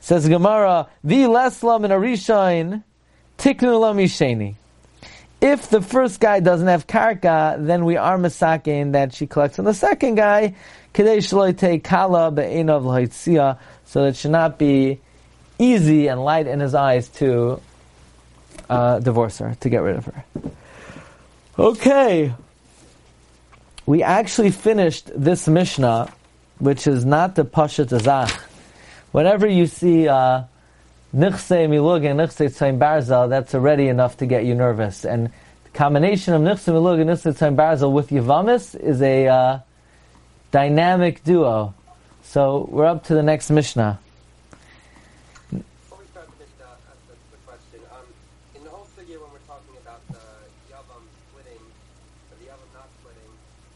Says 0.01 0.29
Gemara, 0.29 0.89
the 1.05 1.25
leslam 1.25 1.85
in 1.85 1.91
a 1.91 1.97
rishain, 1.97 2.83
tiknu 3.39 3.79
lamisheni. 3.79 4.57
If 5.41 5.71
the 5.71 5.81
first 5.81 6.21
guy 6.21 6.41
doesn't 6.41 6.67
have 6.67 6.87
karka, 6.87 7.65
then 7.65 7.85
we 7.85 7.97
are 7.97 8.19
masakin 8.19 8.93
that 8.93 9.15
she 9.15 9.27
collects 9.27 9.59
on 9.59 9.65
the 9.65 9.75
second 9.75 10.17
guy, 10.17 10.55
kadei 10.93 11.83
kala 11.83 12.31
be'enov 12.31 12.85
l'haitzia, 12.85 13.59
so 13.87 14.03
that 14.03 14.09
it 14.09 14.17
should 14.17 14.33
not 14.33 14.59
be 14.59 15.01
easy 15.59 16.09
and 16.09 16.23
light 16.23 16.47
in 16.47 16.61
his 16.61 16.75
eyes 16.75 17.09
to 17.09 17.61
uh, 18.69 18.99
divorce 18.99 19.39
her, 19.39 19.57
to 19.61 19.69
get 19.69 19.83
rid 19.83 19.97
of 19.97 20.07
her. 20.07 20.25
Okay. 21.59 22.35
We 23.87 24.03
actually 24.03 24.51
finished 24.51 25.11
this 25.15 25.49
Mishnah, 25.49 26.13
which 26.59 26.87
is 26.87 27.05
not 27.05 27.35
the 27.35 27.45
Pashat 27.45 27.89
Azach. 27.89 28.50
Whenever 29.12 29.46
you 29.46 29.66
see 29.66 30.07
uh, 30.07 30.44
Milug 31.12 32.05
and 32.05 32.20
Nichse 32.20 32.46
Tzaim 32.46 32.79
Barzel, 32.79 33.29
that's 33.29 33.55
already 33.55 33.88
enough 33.88 34.16
to 34.18 34.27
get 34.27 34.44
you 34.44 34.55
nervous. 34.55 35.05
And 35.05 35.33
the 35.64 35.70
combination 35.75 36.35
of 36.35 36.42
Nichse 36.42 36.73
Milug 36.73 37.01
and 37.01 37.11
Nichse 37.11 37.35
Tzaim 37.35 37.57
Barzel 37.57 37.92
with 37.92 38.11
Yavamis 38.11 38.79
is 38.79 39.03
a 39.03 39.27
uh, 39.27 39.59
dynamic 40.53 41.25
duo. 41.25 41.75
So 42.23 42.68
we're 42.70 42.87
up 42.87 43.03
to 43.07 43.14
the 43.14 43.25
next 43.25 43.51
Mishnah. 43.51 43.99
Before 45.51 45.99
we 45.99 46.07
start 46.14 46.31
the 46.31 46.38
Mishnah, 46.46 46.70
ask 46.70 46.87
a 47.11 47.18
quick 47.27 47.42
question. 47.42 47.81
Um, 47.90 48.07
in 48.55 48.62
the 48.62 48.70
whole 48.70 48.87
figure, 48.94 49.18
when 49.18 49.35
we're 49.35 49.42
talking 49.51 49.75
about 49.83 49.99
the 50.07 50.23
Yavam 50.70 51.03
splitting, 51.27 51.59
or 52.31 52.38
the 52.38 52.46
Yavam 52.46 52.70
not 52.70 52.87
splitting, 53.03 53.33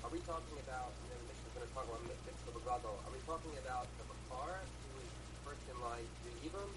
are 0.06 0.12
we 0.14 0.22
talking 0.22 0.54
about, 0.62 0.94
and 0.94 1.06
then 1.10 1.18
the 1.26 1.34
Mishnah 1.34 1.50
is 1.50 1.54
going 1.58 1.66
to 1.66 1.74
talk 1.74 1.86
about 1.90 2.06
Mitzvah 2.06 2.62
Gadol, 2.62 2.94
are 3.02 3.10
we 3.10 3.18
talking 3.26 3.54
about 3.58 3.90
the 3.98 4.06
Bechor, 4.06 4.54
who 4.62 5.02
is 5.02 5.10
first 5.42 5.66
in 5.66 5.78
line 5.82 6.06
to 6.06 6.28
Yivam, 6.46 6.70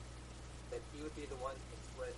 that 0.73 0.81
he 0.97 1.05
would 1.05 1.13
be 1.13 1.29
the 1.29 1.37
one 1.37 1.53
to 1.53 1.75
split, 1.93 2.17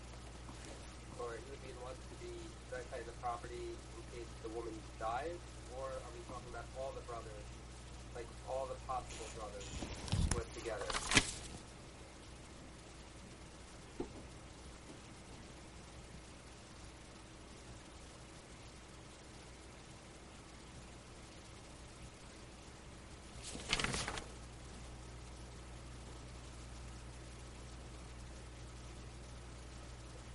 or 1.20 1.36
he 1.36 1.44
would 1.52 1.64
be 1.68 1.76
the 1.76 1.84
one 1.84 2.00
to 2.00 2.16
be 2.24 2.32
dedicated 2.72 3.12
the 3.12 3.18
property 3.50 3.74
in 3.98 4.02
case 4.18 4.30
the 4.44 4.50
woman 4.50 4.74
dies, 5.00 5.26
or 5.78 5.86
are 5.86 6.12
we 6.14 6.22
talking 6.30 6.50
about 6.52 6.66
all 6.78 6.92
the 6.96 7.02
brothers, 7.02 7.48
like 8.16 8.26
all 8.50 8.68
the 8.68 8.76
possible 8.88 9.26
brothers 9.38 9.66
split 10.30 10.54
together? 10.56 10.86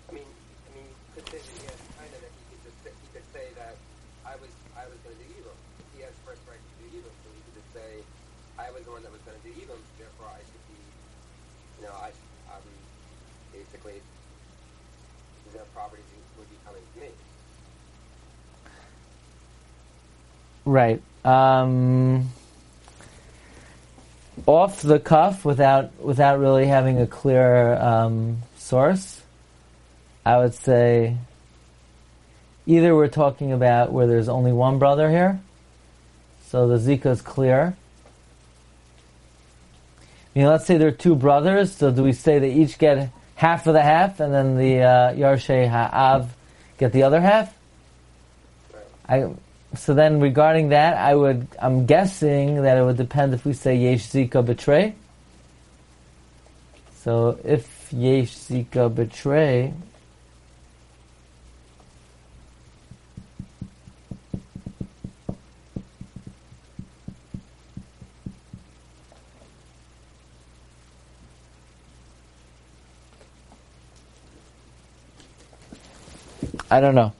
I 0.08 0.12
mean, 0.14 0.22
I 0.22 0.70
mean, 0.76 0.86
you 0.86 1.22
could 1.22 1.28
say 1.30 1.38
that 1.38 1.48
he 1.58 1.66
has 1.66 1.80
kind 1.98 2.12
of 2.14 2.20
that 2.20 2.30
he 2.30 2.42
could 2.50 2.62
just 2.64 2.78
say, 2.84 2.90
he 2.90 3.08
could 3.14 3.26
say 3.32 3.46
that 3.56 3.74
I 4.84 4.88
was 4.92 5.00
going 5.00 5.16
to 5.16 5.28
do. 5.32 5.40
He 5.96 6.04
has 6.04 6.12
first 6.28 6.44
right 6.44 6.60
to 6.60 6.74
do 6.84 7.00
so 7.00 7.28
he 7.32 7.40
could 7.40 7.56
just 7.56 7.72
say 7.72 8.04
I 8.60 8.68
was 8.70 8.84
the 8.84 8.92
one 8.92 9.02
that 9.02 9.12
was 9.12 9.24
going 9.24 9.40
to 9.40 9.44
do 9.48 9.52
evil. 9.56 9.76
Therefore, 9.96 10.28
I 10.28 10.44
should 10.44 10.64
be, 10.68 10.76
you 11.80 11.88
know, 11.88 11.96
I 11.96 12.12
um, 12.52 12.68
basically 13.48 13.96
the 15.56 15.64
properties 15.72 16.04
would 16.36 16.50
be 16.50 16.60
coming 16.68 16.84
to 16.84 17.00
me. 17.00 17.10
Right. 20.68 21.00
Um, 21.24 22.28
off 24.44 24.82
the 24.82 25.00
cuff, 25.00 25.46
without 25.46 25.96
without 25.98 26.38
really 26.38 26.66
having 26.66 27.00
a 27.00 27.06
clear 27.06 27.74
um, 27.80 28.42
source, 28.58 29.22
I 30.26 30.36
would 30.36 30.52
say 30.52 31.16
either 32.66 32.94
we're 32.94 33.08
talking 33.08 33.52
about 33.52 33.92
where 33.92 34.06
there's 34.06 34.28
only 34.28 34.52
one 34.52 34.78
brother 34.78 35.10
here, 35.10 35.40
so 36.46 36.66
the 36.68 36.76
Zika 36.76 37.06
is 37.06 37.22
clear. 37.22 37.76
I 40.34 40.38
mean, 40.38 40.48
let's 40.48 40.66
say 40.66 40.78
there 40.78 40.88
are 40.88 40.92
two 40.92 41.14
brothers, 41.14 41.74
so 41.76 41.90
do 41.90 42.02
we 42.02 42.12
say 42.12 42.38
they 42.38 42.52
each 42.52 42.78
get 42.78 43.10
half 43.36 43.66
of 43.66 43.74
the 43.74 43.82
half, 43.82 44.20
and 44.20 44.32
then 44.32 44.56
the 44.56 44.80
uh, 44.80 45.14
Yarshe 45.14 45.68
Ha'av 45.68 46.30
get 46.78 46.92
the 46.92 47.02
other 47.04 47.20
half? 47.20 47.54
I, 49.08 49.30
so 49.76 49.94
then 49.94 50.20
regarding 50.20 50.70
that, 50.70 50.96
I 50.96 51.14
would, 51.14 51.46
I'm 51.60 51.86
guessing 51.86 52.62
that 52.62 52.78
it 52.78 52.84
would 52.84 52.96
depend 52.96 53.34
if 53.34 53.44
we 53.44 53.52
say 53.52 53.76
Yesh 53.76 54.08
Zika 54.08 54.44
betray. 54.44 54.94
So 57.02 57.38
if 57.44 57.92
Yesh 57.92 58.34
Zika 58.34 58.92
betray, 58.92 59.74
I 76.74 76.80
don't 76.80 76.96
know. 76.96 77.12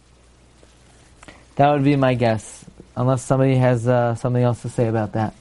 That 1.54 1.70
would 1.70 1.84
be 1.84 1.94
my 1.94 2.14
guess, 2.14 2.64
unless 2.96 3.22
somebody 3.22 3.54
has 3.54 3.86
uh, 3.86 4.16
something 4.16 4.42
else 4.42 4.62
to 4.62 4.68
say 4.68 4.88
about 4.88 5.12
that. 5.12 5.32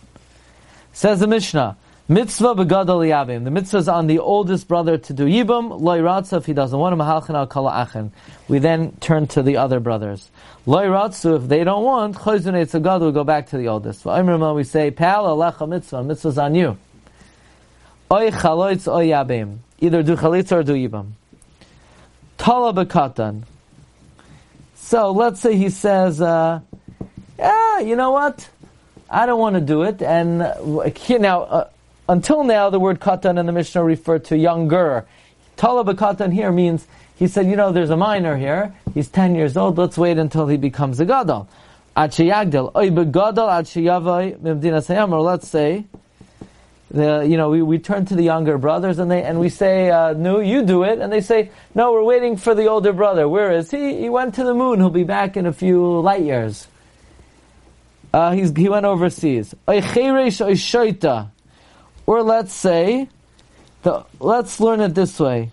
Says 0.92 1.20
the 1.20 1.26
Mishnah, 1.26 1.76
Mitzvah 2.08 2.54
begadol 2.54 3.02
yabim. 3.08 3.44
The 3.44 3.50
mitzvah 3.50 3.78
is 3.78 3.88
on 3.88 4.06
the 4.06 4.20
oldest 4.20 4.68
brother 4.68 5.00
to 5.00 5.14
do 5.14 5.26
yibum. 5.26 5.82
Loy 5.82 5.98
ratza 5.98 6.38
if 6.38 6.46
he 6.46 6.54
doesn't 6.54 6.78
want 6.78 6.94
him. 6.94 7.00
Halchin 7.00 7.34
al 7.34 7.48
kala 7.48 7.72
achen. 7.72 8.12
We 8.48 8.60
then 8.60 8.92
turn 9.00 9.26
to 9.28 9.42
the 9.42 9.58
other 9.58 9.80
brothers. 9.80 10.30
Loy 10.68 10.86
ratzu 10.86 11.38
if 11.38 11.48
they 11.48 11.64
don't 11.64 11.84
want. 11.84 12.16
Chayzun 12.18 12.54
etzagad 12.54 13.04
we 13.04 13.12
go 13.14 13.24
back 13.24 13.48
to 13.48 13.58
the 13.58 13.68
oldest. 13.70 14.06
We 14.06 14.64
say 14.64 14.92
pal 14.92 15.26
alecha 15.26 15.68
mitzvah. 15.68 16.04
Mitzvah's 16.04 16.38
on 16.38 16.54
you. 16.54 16.78
Oy 18.12 18.30
chaloitz 18.30 18.88
oy 18.88 19.08
yabim. 19.08 19.58
Either 19.80 20.04
do 20.04 20.16
chalitza 20.16 20.58
or 20.58 20.64
do 20.64 20.74
yibum. 20.74 21.14
Tala 22.38 22.74
bekatan. 22.74 23.46
So 24.84 25.12
let's 25.12 25.40
say 25.40 25.56
he 25.56 25.70
says, 25.70 26.22
uh, 26.22 26.60
yeah, 27.40 27.80
you 27.80 27.96
know 27.96 28.12
what? 28.12 28.50
I 29.10 29.26
don't 29.26 29.40
want 29.40 29.56
to 29.56 29.62
do 29.62 29.84
it. 29.84 30.02
And 30.02 30.42
uh, 30.42 30.92
now, 31.20 31.44
uh, 31.44 31.70
until 32.10 32.44
now, 32.44 32.70
the 32.70 32.82
word 32.82 33.00
katan 33.00 33.40
in 33.40 33.46
the 33.46 33.54
Mishnah 33.54 33.82
referred 33.82 34.26
to 34.26 34.38
younger. 34.38 35.06
Talab 35.56 35.88
katan 35.96 36.34
here 36.34 36.52
means 36.52 36.86
he 37.16 37.28
said, 37.28 37.48
you 37.48 37.56
know, 37.56 37.72
there's 37.72 37.92
a 37.92 37.98
minor 37.98 38.36
here. 38.36 38.76
He's 38.94 39.08
ten 39.08 39.36
years 39.36 39.56
old. 39.56 39.78
Let's 39.78 39.98
wait 39.98 40.18
until 40.18 40.48
he 40.48 40.58
becomes 40.58 41.00
a 41.00 41.06
gadol. 41.06 41.48
Let's 41.96 42.18
say, 45.48 45.86
the, 46.94 47.26
you 47.28 47.38
know, 47.38 47.50
we, 47.50 47.64
we 47.64 47.80
turn 47.80 48.06
to 48.06 48.16
the 48.16 48.22
younger 48.22 48.60
brothers 48.60 49.00
and 49.00 49.10
they 49.10 49.24
and 49.24 49.40
we 49.40 49.50
say, 49.50 49.90
uh, 49.90 50.14
"No, 50.14 50.40
you 50.40 50.64
do 50.64 50.84
it," 50.84 51.00
and 51.00 51.12
they 51.12 51.22
say, 51.22 51.50
"No, 51.74 51.92
we're 51.92 52.04
waiting 52.04 52.38
for 52.38 52.54
the 52.54 52.68
older 52.68 52.94
brother. 52.94 53.28
Where 53.28 53.52
is 53.52 53.72
he? 53.72 54.00
He 54.00 54.10
went 54.10 54.36
to 54.36 54.44
the 54.44 54.54
moon. 54.54 54.80
He'll 54.80 54.92
be 54.92 55.04
back 55.04 55.36
in 55.36 55.48
a 55.48 55.54
few 55.54 56.00
light 56.02 56.22
years." 56.22 56.68
Uh, 58.14 58.34
he's, 58.34 58.56
he 58.56 58.70
went 58.70 58.86
overseas. 58.86 59.56
Or 62.06 62.22
let's 62.22 62.54
say, 62.54 63.10
the, 63.82 64.06
let's 64.20 64.60
learn 64.60 64.82
it 64.82 64.94
this 64.94 65.20
way. 65.20 65.50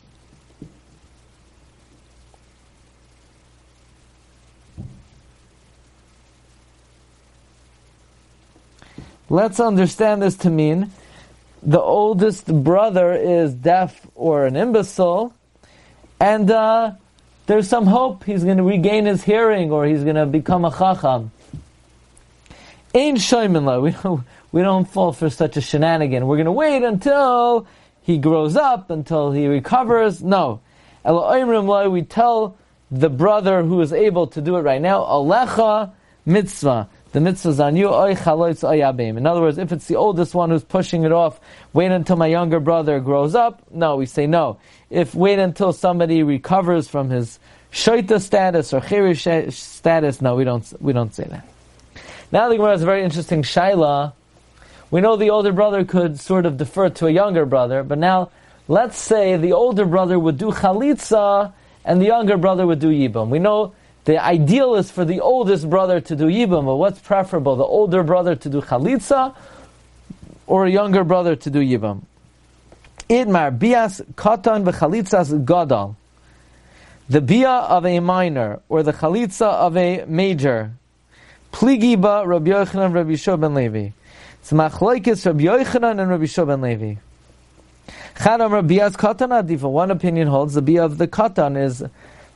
Let's 9.31 9.59
understand 9.59 10.20
this 10.20 10.37
to 10.38 10.50
mean 10.50 10.90
the 11.62 11.81
oldest 11.81 12.46
brother 12.46 13.12
is 13.12 13.55
deaf 13.55 14.07
or 14.14 14.46
an 14.46 14.57
imbecile, 14.57 15.35
and 16.18 16.51
uh, 16.51 16.92
there's 17.46 17.68
some 17.68 17.87
hope 17.87 18.25
he's 18.25 18.44
going 18.44 18.57
to 18.57 18.62
regain 18.62 19.07
his 19.07 19.23
hearing 19.25 19.70
or 19.70 19.87
he's 19.87 20.05
going 20.05 20.16
to 20.16 20.27
become 20.27 20.64
a 20.64 20.70
chacham. 20.70 21.31
Ain't 22.94 23.18
shaymin 23.18 23.83
We 24.12 24.23
we 24.53 24.62
don't 24.62 24.85
fall 24.85 25.12
for 25.12 25.31
such 25.31 25.57
a 25.57 25.61
shenanigan. 25.61 26.27
We're 26.27 26.37
going 26.37 26.46
to 26.46 26.53
wait 26.53 26.83
until 26.83 27.66
he 28.03 28.18
grows 28.18 28.57
up, 28.57 28.90
until 28.90 29.31
he 29.33 29.46
recovers. 29.46 30.23
No. 30.23 30.61
We 31.05 32.03
tell 32.03 32.57
the 32.90 33.09
brother 33.09 33.62
who 33.62 33.81
is 33.81 33.92
able 33.92 34.27
to 34.29 34.40
do 34.40 34.57
it 34.57 34.62
right 34.62 34.83
now, 34.83 35.03
Alecha 35.03 35.92
mitzvah. 36.27 36.88
The 37.12 37.20
mitzvah 37.20 37.49
is 37.49 37.61
on 37.61 37.77
you. 37.77 37.88
In 37.88 39.27
other 39.27 39.40
words, 39.40 39.59
if 39.59 39.73
it's 39.73 39.87
the 39.87 39.96
oldest 39.96 40.33
one 40.33 40.51
who's 40.51 40.62
pushing 40.62 41.03
it 41.03 41.11
off, 41.11 41.40
wait 41.73 41.90
until 41.90 42.16
my 42.16 42.29
younger 42.29 42.61
brother 42.61 43.01
grows 43.01 43.35
up. 43.35 43.62
No, 43.73 43.96
we 43.96 44.07
say 44.07 44.29
no. 44.29 44.59
If 44.90 45.14
wait 45.14 45.40
until 45.40 45.73
somebody 45.73 46.23
recovers 46.23 46.87
from 46.87 47.11
his 47.11 47.40
shaita 47.73 48.20
status 48.20 48.73
or 48.73 48.81
chirish 48.81 49.53
status, 49.53 50.20
no, 50.20 50.37
we 50.37 50.44
don't. 50.44 50.73
We 50.81 50.92
don't 50.92 51.12
say 51.12 51.25
that. 51.25 51.46
Now 52.31 52.49
the 52.49 52.57
Gemara 52.57 52.73
has 52.73 52.83
a 52.83 52.87
very 52.87 53.03
interesting 53.03 53.42
shaila. 53.42 54.12
We 54.92 55.01
know 55.01 55.16
the 55.16 55.31
older 55.31 55.53
brother 55.53 55.85
could 55.85 56.20
sort 56.20 56.46
of 56.46 56.59
defer 56.59 56.90
to 56.90 57.07
a 57.07 57.11
younger 57.11 57.44
brother, 57.44 57.83
but 57.83 57.99
now 57.99 58.31
let's 58.68 58.99
say 58.99 59.37
the 59.37 59.53
older 59.53 59.85
brother 59.85 60.16
would 60.18 60.38
do 60.38 60.53
chalitza 60.53 61.53
and 61.85 62.01
the 62.01 62.07
younger 62.07 62.37
brother 62.37 62.66
would 62.66 62.79
do 62.79 62.90
yibum. 62.90 63.31
We 63.31 63.40
know 63.40 63.75
the 64.05 64.23
ideal 64.23 64.77
is 64.77 64.91
for 64.91 65.05
the 65.05 65.21
oldest 65.21 65.69
brother 65.69 66.01
to 66.01 66.17
do 66.17 66.27
yibum, 66.27 66.65
but 66.65 66.77
what's 66.77 66.99
preferable? 67.01 67.57
The 67.57 67.65
older 67.65 68.03
brother 68.03 68.35
to 68.35 68.49
do 68.49 68.61
chalitza 68.61 69.35
or 70.47 70.67
a 70.67 70.71
younger 70.71 71.05
brother 71.05 71.37
to 71.37 71.51
do 71.51 71.61
yibum? 71.61 72.03
Idmar 73.09 73.59
bias 73.59 74.01
katan 74.15 74.65
v'chalitzas 74.65 75.45
gadal. 75.45 75.97
The 77.09 77.21
bia 77.21 77.51
of 77.51 77.85
a 77.85 78.01
minor 78.01 78.61
or 78.69 78.83
the 78.83 78.93
chalitza 78.93 79.47
of 79.47 79.77
a 79.77 80.05
major 80.07 80.73
Pligi 81.53 82.01
ba 82.01 82.23
Rabbi 82.27 82.51
Yochanan 82.51 82.95
Rabbi 82.95 83.11
Yishua 83.11 83.41
ben 83.41 83.55
Levi. 83.55 83.89
It's 84.41 84.53
machloikis 84.53 85.27
Rabbi 85.27 85.45
Yochanan 85.45 86.01
and 86.01 86.11
Rabbi 86.11 86.25
Yishua 86.25 86.47
ben 86.47 86.61
Levi. 86.61 86.95
Chadam 88.15 88.53
Rabbi 88.53 88.75
Katan 88.75 89.31
Adifa. 89.43 89.69
One 89.69 89.91
opinion 89.91 90.29
holds 90.29 90.55
the 90.55 90.63
bia 90.63 90.85
of 90.85 90.99
the 90.99 91.09
Katan 91.09 91.61
is 91.61 91.83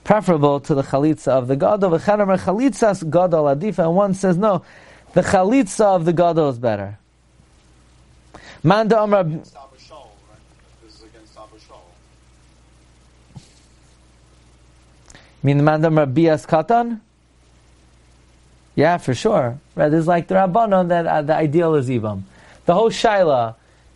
preferable 0.04 0.60
to 0.60 0.74
the 0.74 0.82
chalitza 0.82 1.28
of 1.28 1.48
the 1.48 1.56
gadol. 1.56 1.90
Chadam 1.98 2.38
chalitzas 2.38 3.10
gadol 3.10 3.44
Adifa. 3.44 3.80
And 3.80 3.96
one 3.96 4.14
says 4.14 4.36
no, 4.36 4.62
the 5.14 5.22
chalitza 5.22 5.96
of 5.96 6.04
the 6.04 6.12
gadol 6.12 6.50
is 6.50 6.58
better. 6.58 6.98
Manda 8.62 9.02
Amar. 9.02 9.24
Mean 15.42 15.58
the 15.58 15.62
Mandam 15.62 15.98
Rabbi 15.98 16.22
Yaz 16.22 16.46
Katan? 16.46 17.00
Yeah, 18.74 18.96
for 18.96 19.14
sure. 19.14 19.58
Right? 19.74 19.92
It's 19.92 20.06
like 20.06 20.26
the 20.26 20.36
Rabbanon 20.36 20.88
that 20.88 21.06
uh, 21.06 21.20
the 21.20 21.34
ideal 21.34 21.74
is 21.74 21.88
Ibam. 21.88 22.22
The 22.64 22.72
whole 22.72 22.88
Shaila 22.88 23.54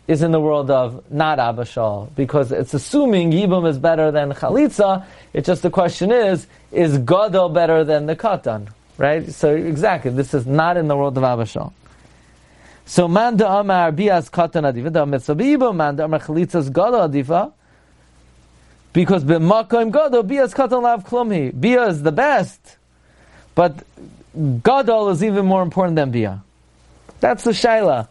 is 0.09 0.23
in 0.23 0.31
the 0.31 0.39
world 0.39 0.71
of 0.71 1.11
not 1.11 1.37
Abba 1.37 1.65
Shaul, 1.65 2.09
because 2.15 2.51
it's 2.51 2.73
assuming 2.73 3.31
Yibam 3.31 3.69
is 3.69 3.77
better 3.77 4.09
than 4.09 4.31
Chalitza. 4.31 5.05
It's 5.33 5.45
just 5.45 5.61
the 5.61 5.69
question 5.69 6.11
is, 6.11 6.47
is 6.71 6.97
Gadol 6.97 7.49
better 7.49 7.83
than 7.83 8.07
the 8.07 8.15
Katan? 8.15 8.69
Right? 8.97 9.31
So 9.31 9.55
exactly, 9.55 10.09
this 10.09 10.33
is 10.33 10.47
not 10.47 10.77
in 10.77 10.87
the 10.87 10.97
world 10.97 11.15
of 11.15 11.23
Abba 11.23 11.43
Shaul. 11.43 11.73
So 12.87 13.07
Manda 13.07 13.47
Amar 13.47 13.91
Bias 13.91 14.31
Katan 14.31 14.63
Adifa, 14.63 14.91
the 14.91 15.05
Mitzvah 15.05 15.73
man 15.73 15.95
da 15.95 16.05
Amar 16.05 16.19
Chalitza's 16.21 16.71
Gadol 16.71 17.07
Adifa, 17.07 17.53
because 18.91 19.23
B'makom 19.23 19.91
Gadol, 19.91 20.23
Bias 20.23 20.55
Katan 20.55 20.81
Lav 20.81 21.05
Klumhi. 21.05 21.57
Bia 21.57 21.83
is 21.83 22.01
the 22.01 22.11
best, 22.11 22.77
but 23.53 23.75
Gadol 24.63 25.09
is 25.09 25.23
even 25.23 25.45
more 25.45 25.61
important 25.61 25.97
than 25.97 26.09
Bia. 26.09 26.41
That's 27.19 27.43
the 27.43 27.51
Shaila. 27.51 28.07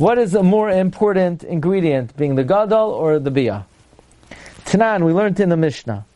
What 0.00 0.16
is 0.16 0.34
a 0.34 0.42
more 0.42 0.70
important 0.70 1.44
ingredient, 1.44 2.16
being 2.16 2.34
the 2.34 2.42
Gadol 2.42 2.90
or 2.90 3.18
the 3.18 3.30
Bia? 3.30 3.66
Tanan, 4.64 5.04
we 5.04 5.12
learned 5.12 5.38
in 5.40 5.50
the 5.50 5.58
Mishnah. 5.58 6.06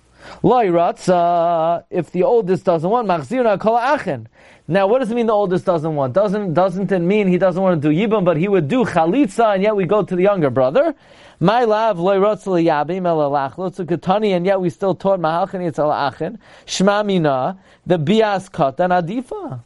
Loi 0.43 0.69
ratza, 0.69 1.85
if 1.91 2.11
the 2.11 2.23
oldest 2.23 2.65
doesn't 2.65 2.89
want, 2.89 3.07
machzirna 3.07 3.61
kol 3.61 3.77
achen. 3.77 4.27
Now, 4.67 4.87
what 4.87 5.01
does 5.01 5.11
it 5.11 5.15
mean 5.15 5.27
the 5.27 5.35
oldest 5.35 5.67
doesn't 5.67 5.95
want? 5.95 6.15
Doesn't, 6.15 6.55
doesn't 6.55 6.91
it 6.93 7.01
mean 7.01 7.29
he 7.29 7.37
doesn't 7.37 7.63
want 7.63 7.83
to 7.83 7.91
do 7.91 7.95
yibam, 7.95 8.25
but 8.25 8.39
he 8.39 8.49
would 8.49 8.69
do 8.69 8.87
chalitza, 8.87 9.53
and 9.53 9.63
yet 9.63 9.77
we 9.77 9.85
go 9.85 10.03
to 10.03 10.17
the 10.17 10.23
younger 10.23 10.49
brother? 10.49 10.95
My 11.39 11.65
lav 11.65 11.99
loy 11.99 12.17
ratza 12.17 12.47
liyabim 12.47 13.07
el 13.07 13.19
alachlot, 13.19 13.85
katani, 13.85 14.31
and 14.35 14.47
yet 14.47 14.63
we 14.63 14.71
still 14.71 14.95
taught 14.95 15.21
mahalchani 15.21 15.69
it's 15.69 15.79
alachen. 15.79 16.39
Shma 16.67 17.05
mina, 17.05 17.59
the 17.85 17.99
bias 17.99 18.49
katan 18.49 18.99
adifa. 18.99 19.61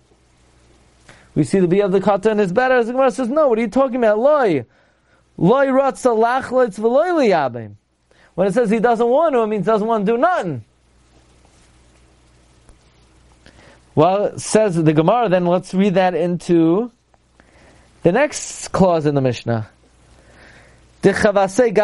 We 1.38 1.44
see 1.44 1.60
the 1.60 1.68
bia 1.68 1.84
of 1.84 1.92
the 1.92 2.00
katan 2.00 2.40
is 2.40 2.52
better. 2.52 2.78
As 2.78 2.88
the 2.88 2.92
Gemara 2.94 3.12
says, 3.12 3.28
no, 3.28 3.46
what 3.46 3.58
are 3.58 3.60
you 3.60 3.68
talking 3.68 3.94
about? 3.94 4.18
Loy. 4.18 4.64
Loy 5.36 5.66
ratza 5.66 6.12
lachlot 6.12 6.76
v'loy 6.76 7.10
liyabim. 7.30 7.76
When 8.34 8.48
it 8.48 8.54
says 8.54 8.70
he 8.70 8.80
doesn't 8.80 9.06
want 9.06 9.34
to, 9.34 9.42
it 9.42 9.46
means 9.46 9.64
doesn't 9.64 9.86
want 9.86 10.04
to 10.04 10.12
do 10.12 10.18
nothing. 10.18 10.64
Well, 13.94 14.36
says 14.36 14.82
the 14.82 14.92
Gemara, 14.92 15.28
then 15.28 15.46
let's 15.46 15.72
read 15.72 15.94
that 15.94 16.16
into 16.16 16.90
the 18.02 18.10
next 18.10 18.72
clause 18.72 19.06
in 19.06 19.14
the 19.14 19.20
Mishnah. 19.20 19.70
It 21.04 21.14
says, 21.14 21.60
If 21.60 21.76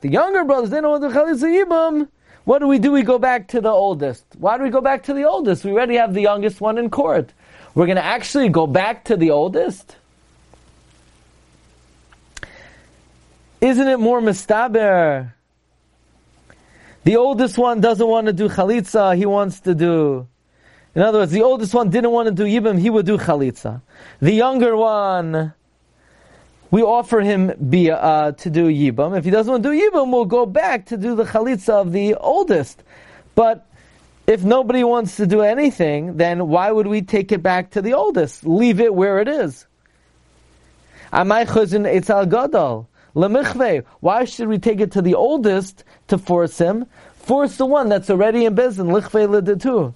the 0.00 0.08
younger 0.08 0.44
brothers 0.44 0.70
didn't 0.70 0.90
want 0.90 1.02
to 1.02 1.08
chalitza 1.08 2.08
what 2.44 2.60
do 2.60 2.66
we 2.66 2.78
do? 2.78 2.92
We 2.92 3.02
go 3.02 3.18
back 3.18 3.48
to 3.48 3.60
the 3.60 3.70
oldest. 3.70 4.24
Why 4.38 4.56
do 4.56 4.62
we 4.62 4.70
go 4.70 4.80
back 4.80 5.04
to 5.04 5.14
the 5.14 5.24
oldest? 5.24 5.64
We 5.64 5.72
already 5.72 5.96
have 5.96 6.14
the 6.14 6.22
youngest 6.22 6.60
one 6.60 6.78
in 6.78 6.90
court. 6.90 7.32
We're 7.74 7.86
going 7.86 7.96
to 7.96 8.04
actually 8.04 8.48
go 8.48 8.66
back 8.66 9.04
to 9.04 9.16
the 9.16 9.30
oldest? 9.30 9.96
Isn't 13.60 13.88
it 13.88 14.00
more 14.00 14.20
mistaber? 14.20 15.32
The 17.04 17.16
oldest 17.16 17.58
one 17.58 17.80
doesn't 17.80 18.06
want 18.06 18.26
to 18.26 18.32
do 18.32 18.48
chalitza, 18.48 19.16
he 19.16 19.26
wants 19.26 19.60
to 19.60 19.74
do. 19.74 20.26
In 20.94 21.02
other 21.02 21.20
words, 21.20 21.32
the 21.32 21.42
oldest 21.42 21.72
one 21.72 21.88
didn't 21.90 22.10
want 22.10 22.26
to 22.28 22.34
do 22.34 22.44
yibam, 22.44 22.78
he 22.78 22.90
would 22.90 23.06
do 23.06 23.16
chalitza. 23.16 23.80
The 24.20 24.32
younger 24.32 24.76
one 24.76 25.54
we 26.70 26.82
offer 26.82 27.20
him 27.20 27.52
be, 27.68 27.90
uh, 27.90 28.32
to 28.32 28.50
do 28.50 28.68
Yibam. 28.68 29.16
If 29.16 29.24
he 29.24 29.30
doesn't 29.30 29.50
want 29.50 29.62
to 29.64 29.72
do 29.72 29.90
Yibam, 29.90 30.12
we'll 30.12 30.24
go 30.24 30.46
back 30.46 30.86
to 30.86 30.96
do 30.96 31.14
the 31.16 31.24
Chalitza 31.24 31.70
of 31.70 31.92
the 31.92 32.14
oldest. 32.14 32.82
But 33.34 33.66
if 34.26 34.44
nobody 34.44 34.84
wants 34.84 35.16
to 35.16 35.26
do 35.26 35.40
anything, 35.40 36.16
then 36.16 36.48
why 36.48 36.70
would 36.70 36.86
we 36.86 37.02
take 37.02 37.32
it 37.32 37.42
back 37.42 37.70
to 37.72 37.82
the 37.82 37.94
oldest? 37.94 38.46
Leave 38.46 38.80
it 38.80 38.94
where 38.94 39.18
it 39.18 39.28
is. 39.28 39.66
Amai 41.12 41.46
chuzin 41.46 41.92
etzal 41.92 42.30
gadol. 42.30 42.88
Lemichve. 43.16 43.84
Why 43.98 44.24
should 44.24 44.46
we 44.46 44.58
take 44.58 44.80
it 44.80 44.92
to 44.92 45.02
the 45.02 45.14
oldest 45.14 45.82
to 46.08 46.18
force 46.18 46.58
him? 46.58 46.86
Force 47.14 47.56
the 47.56 47.66
one 47.66 47.88
that's 47.88 48.08
already 48.08 48.44
in 48.44 48.54
bezin. 48.54 48.92
Lichve 48.92 49.28
ledetu. 49.28 49.92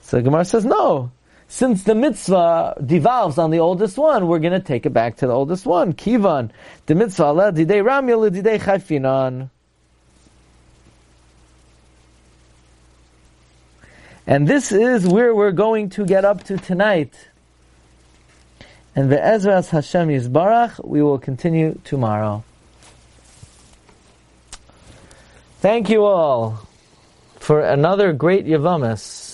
So 0.00 0.22
Gemara 0.22 0.46
says 0.46 0.64
no. 0.64 1.10
Since 1.54 1.84
the 1.84 1.94
mitzvah 1.94 2.82
devolves 2.84 3.38
on 3.38 3.52
the 3.52 3.60
oldest 3.60 3.96
one, 3.96 4.26
we're 4.26 4.40
going 4.40 4.54
to 4.54 4.66
take 4.66 4.86
it 4.86 4.90
back 4.90 5.18
to 5.18 5.28
the 5.28 5.32
oldest 5.32 5.64
one. 5.64 5.92
Kivan. 5.92 6.50
The 6.86 6.96
mitzvah 6.96 7.52
didei 7.54 7.80
ledidei 7.80 8.58
chayfinan. 8.58 9.50
And 14.26 14.48
this 14.48 14.72
is 14.72 15.06
where 15.06 15.32
we're 15.32 15.52
going 15.52 15.90
to 15.90 16.04
get 16.04 16.24
up 16.24 16.42
to 16.42 16.58
tonight. 16.58 17.14
And 18.96 19.12
the 19.12 19.24
Ezra's 19.24 19.70
Hashem 19.70 20.08
Yisbarach, 20.08 20.84
we 20.84 21.04
will 21.04 21.20
continue 21.20 21.78
tomorrow. 21.84 22.42
Thank 25.60 25.88
you 25.88 26.04
all 26.04 26.66
for 27.36 27.60
another 27.60 28.12
great 28.12 28.44
Yevamos. 28.44 29.33